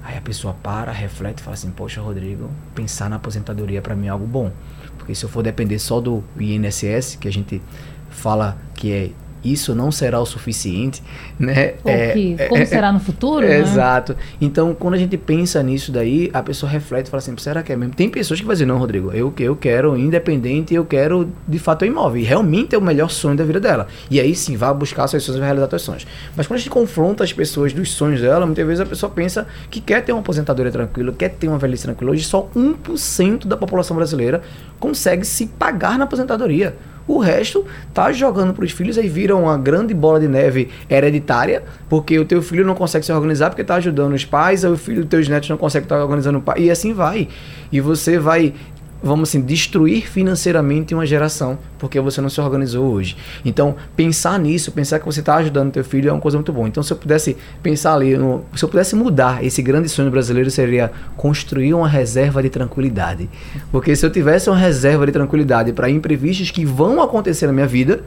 [0.05, 4.07] Aí a pessoa para, reflete e fala assim: Poxa, Rodrigo, pensar na aposentadoria para mim
[4.07, 4.53] é algo bom.
[4.99, 7.63] Porque se eu for depender só do INSS, que a gente
[8.11, 9.11] fala que é
[9.45, 11.03] isso não será o suficiente,
[11.39, 11.75] né?
[11.85, 13.45] É, que, como é, será no futuro?
[13.45, 13.59] É, né?
[13.61, 14.17] Exato.
[14.41, 17.73] Então, quando a gente pensa nisso daí, a pessoa reflete e fala assim, será que
[17.73, 17.95] é mesmo?
[17.95, 21.85] Tem pessoas que vão dizer, não, Rodrigo, eu, eu quero independente, eu quero de fato
[21.85, 22.23] imóvel.
[22.23, 23.89] E realmente é o melhor sonho da vida dela.
[24.11, 26.07] E aí sim, vai buscar suas sonhos e vai realizar suas sonhos.
[26.37, 29.47] Mas quando a gente confronta as pessoas dos sonhos dela, muitas vezes a pessoa pensa
[29.71, 32.13] que quer ter uma aposentadoria tranquila, quer ter uma velhice tranquila.
[32.13, 34.43] Hoje só 1% da população brasileira
[34.79, 36.77] consegue se pagar na aposentadoria.
[37.07, 41.63] O resto tá jogando para os filhos aí vira uma grande bola de neve hereditária,
[41.89, 44.77] porque o teu filho não consegue se organizar porque tá ajudando os pais, aí o
[44.77, 47.29] filho dos teus netos não consegue estar tá organizando o pai, e assim vai.
[47.71, 48.55] E você vai
[49.03, 53.17] vamos assim, destruir financeiramente uma geração, porque você não se organizou hoje.
[53.45, 56.69] Então, pensar nisso, pensar que você está ajudando teu filho é uma coisa muito boa.
[56.69, 60.51] Então, se eu pudesse pensar ali, no, se eu pudesse mudar esse grande sonho brasileiro,
[60.51, 63.29] seria construir uma reserva de tranquilidade.
[63.71, 67.67] Porque se eu tivesse uma reserva de tranquilidade para imprevistos que vão acontecer na minha
[67.67, 68.05] vida,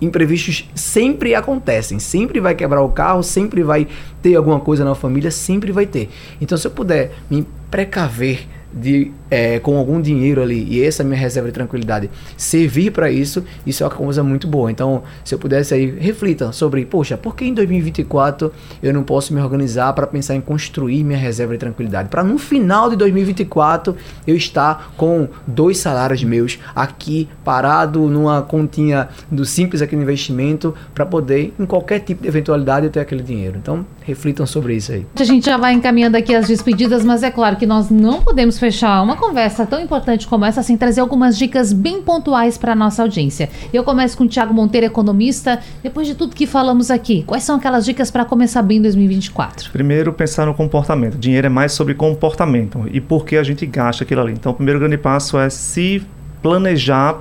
[0.00, 3.86] imprevistos sempre acontecem, sempre vai quebrar o carro, sempre vai
[4.20, 6.10] ter alguma coisa na família, sempre vai ter.
[6.40, 11.18] Então, se eu puder me precaver de é, com algum dinheiro ali e essa minha
[11.18, 14.70] reserva de tranquilidade servir para isso, isso é uma coisa muito boa.
[14.70, 18.52] Então, se eu pudesse aí, reflita sobre, poxa, por que em 2024
[18.82, 22.08] eu não posso me organizar para pensar em construir minha reserva de tranquilidade?
[22.08, 23.96] Para no final de 2024
[24.26, 30.74] eu estar com dois salários meus aqui parado numa continha do simples aqui no investimento
[30.94, 33.56] para poder, em qualquer tipo de eventualidade, eu ter aquele dinheiro.
[33.56, 35.06] Então, reflitam sobre isso aí.
[35.18, 38.58] A gente já vai encaminhando aqui as despedidas, mas é claro que nós não podemos
[38.62, 43.02] fechar uma conversa tão importante como essa sem trazer algumas dicas bem pontuais para nossa
[43.02, 43.50] audiência.
[43.72, 45.58] Eu começo com o Tiago Monteiro, economista.
[45.82, 49.72] Depois de tudo que falamos aqui, quais são aquelas dicas para começar bem em 2024?
[49.72, 51.18] Primeiro, pensar no comportamento.
[51.18, 54.34] Dinheiro é mais sobre comportamento e por que a gente gasta aquilo ali.
[54.34, 56.06] Então, o primeiro grande passo é se
[56.40, 57.20] planejar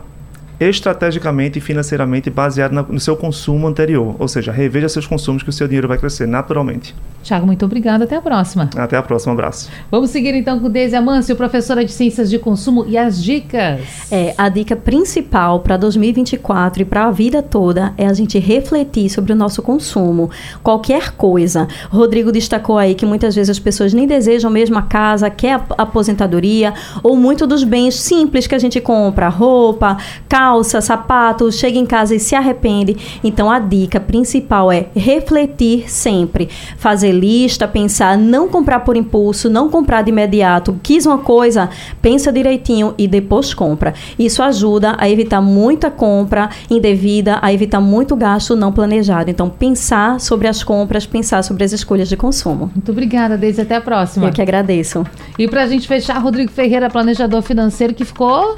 [0.59, 4.15] estrategicamente e financeiramente baseado no seu consumo anterior.
[4.19, 6.93] Ou seja, reveja seus consumos que o seu dinheiro vai crescer naturalmente.
[7.23, 8.03] Tiago, muito obrigada.
[8.03, 8.69] Até a próxima.
[8.75, 9.33] Até a próxima.
[9.33, 9.69] Um abraço.
[9.89, 13.81] Vamos seguir então com Deise Amâncio, professora de Ciências de Consumo e as dicas.
[14.11, 19.09] É, a dica principal para 2024 e para a vida toda é a gente refletir
[19.09, 20.29] sobre o nosso consumo.
[20.63, 21.67] Qualquer coisa.
[21.89, 25.83] Rodrigo destacou aí que muitas vezes as pessoas nem desejam mesmo a casa, quer a
[25.83, 29.97] aposentadoria, ou muito dos bens simples que a gente compra, roupa,
[30.27, 32.97] calça, sapato, chega em casa e se arrepende.
[33.23, 39.69] Então a dica principal é refletir sempre, fazer lista, pensar, não comprar por impulso, não
[39.69, 40.79] comprar de imediato.
[40.81, 41.69] Quis uma coisa,
[42.01, 43.93] pensa direitinho e depois compra.
[44.17, 49.29] Isso ajuda a evitar muita compra indevida, a evitar muito gasto não planejado.
[49.29, 52.71] Então, pensar sobre as compras, pensar sobre as escolhas de consumo.
[52.73, 53.61] Muito obrigada, Deise.
[53.61, 54.27] Até a próxima.
[54.27, 55.05] Eu que agradeço.
[55.37, 58.55] E para a gente fechar, Rodrigo Ferreira, planejador financeiro, que ficou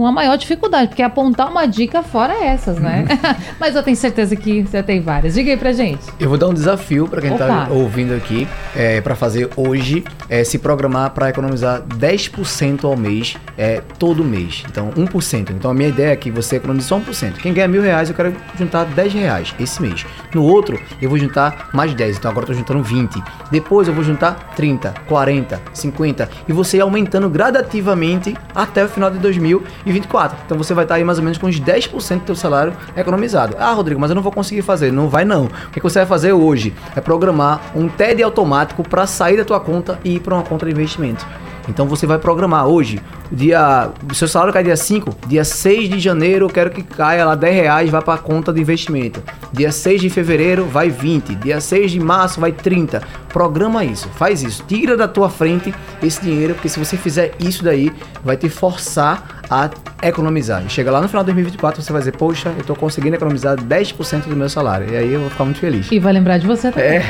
[0.00, 3.06] uma maior dificuldade, porque apontar uma dica fora essas, né?
[3.08, 3.34] Uhum.
[3.58, 5.34] Mas eu tenho certeza que você tem várias.
[5.34, 6.04] Diga aí pra gente.
[6.20, 7.66] Eu vou dar um desafio para quem tá Opa.
[7.66, 13.36] tá ouvindo aqui, é, para fazer hoje, é se programar para economizar 10% ao mês,
[13.56, 14.64] é, todo mês.
[14.68, 15.50] Então, 1%.
[15.50, 17.34] Então, a minha ideia é que você economize só 1%.
[17.34, 20.04] Quem ganha mil reais, eu quero juntar 10 reais esse mês.
[20.34, 22.18] No outro, eu vou juntar mais 10.
[22.18, 23.22] Então, agora eu tô juntando 20.
[23.50, 26.28] Depois, eu vou juntar 30, 40, 50.
[26.48, 30.36] E você aumentando gradativamente até o final de 2000 e 24.
[30.44, 33.56] Então você vai estar aí mais ou menos com uns 10% do teu salário economizado.
[33.58, 34.92] Ah, Rodrigo, mas eu não vou conseguir fazer.
[34.92, 35.44] Não vai não.
[35.44, 39.60] O que você vai fazer hoje é programar um TED automático para sair da tua
[39.60, 41.24] conta e ir para uma conta de investimento.
[41.68, 46.46] Então você vai programar hoje, dia, seu salário cai dia 5, dia 6 de janeiro
[46.46, 49.22] eu quero que caia lá 10 reais, vai para a conta de investimento.
[49.52, 53.02] Dia 6 de fevereiro vai 20, dia 6 de março vai 30.
[53.32, 57.64] Programa isso, faz isso, tira da tua frente esse dinheiro, porque se você fizer isso
[57.64, 57.92] daí,
[58.24, 59.70] vai te forçar a
[60.02, 60.64] economizar.
[60.64, 63.56] E chega lá no final de 2024, você vai dizer, poxa, eu estou conseguindo economizar
[63.56, 64.92] 10% do meu salário.
[64.92, 65.90] E aí eu vou ficar muito feliz.
[65.90, 66.96] E vai lembrar de você também.
[66.96, 67.02] É.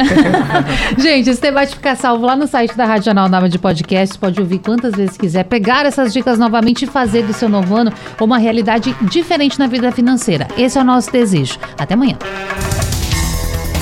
[0.99, 4.19] Gente, esse debate fica salvo lá no site da Rádio Jornal Nova de Podcast.
[4.19, 7.93] Pode ouvir quantas vezes quiser, pegar essas dicas novamente e fazer do seu novo ano
[8.21, 10.47] uma realidade diferente na vida financeira.
[10.57, 11.59] Esse é o nosso desejo.
[11.79, 12.17] Até amanhã.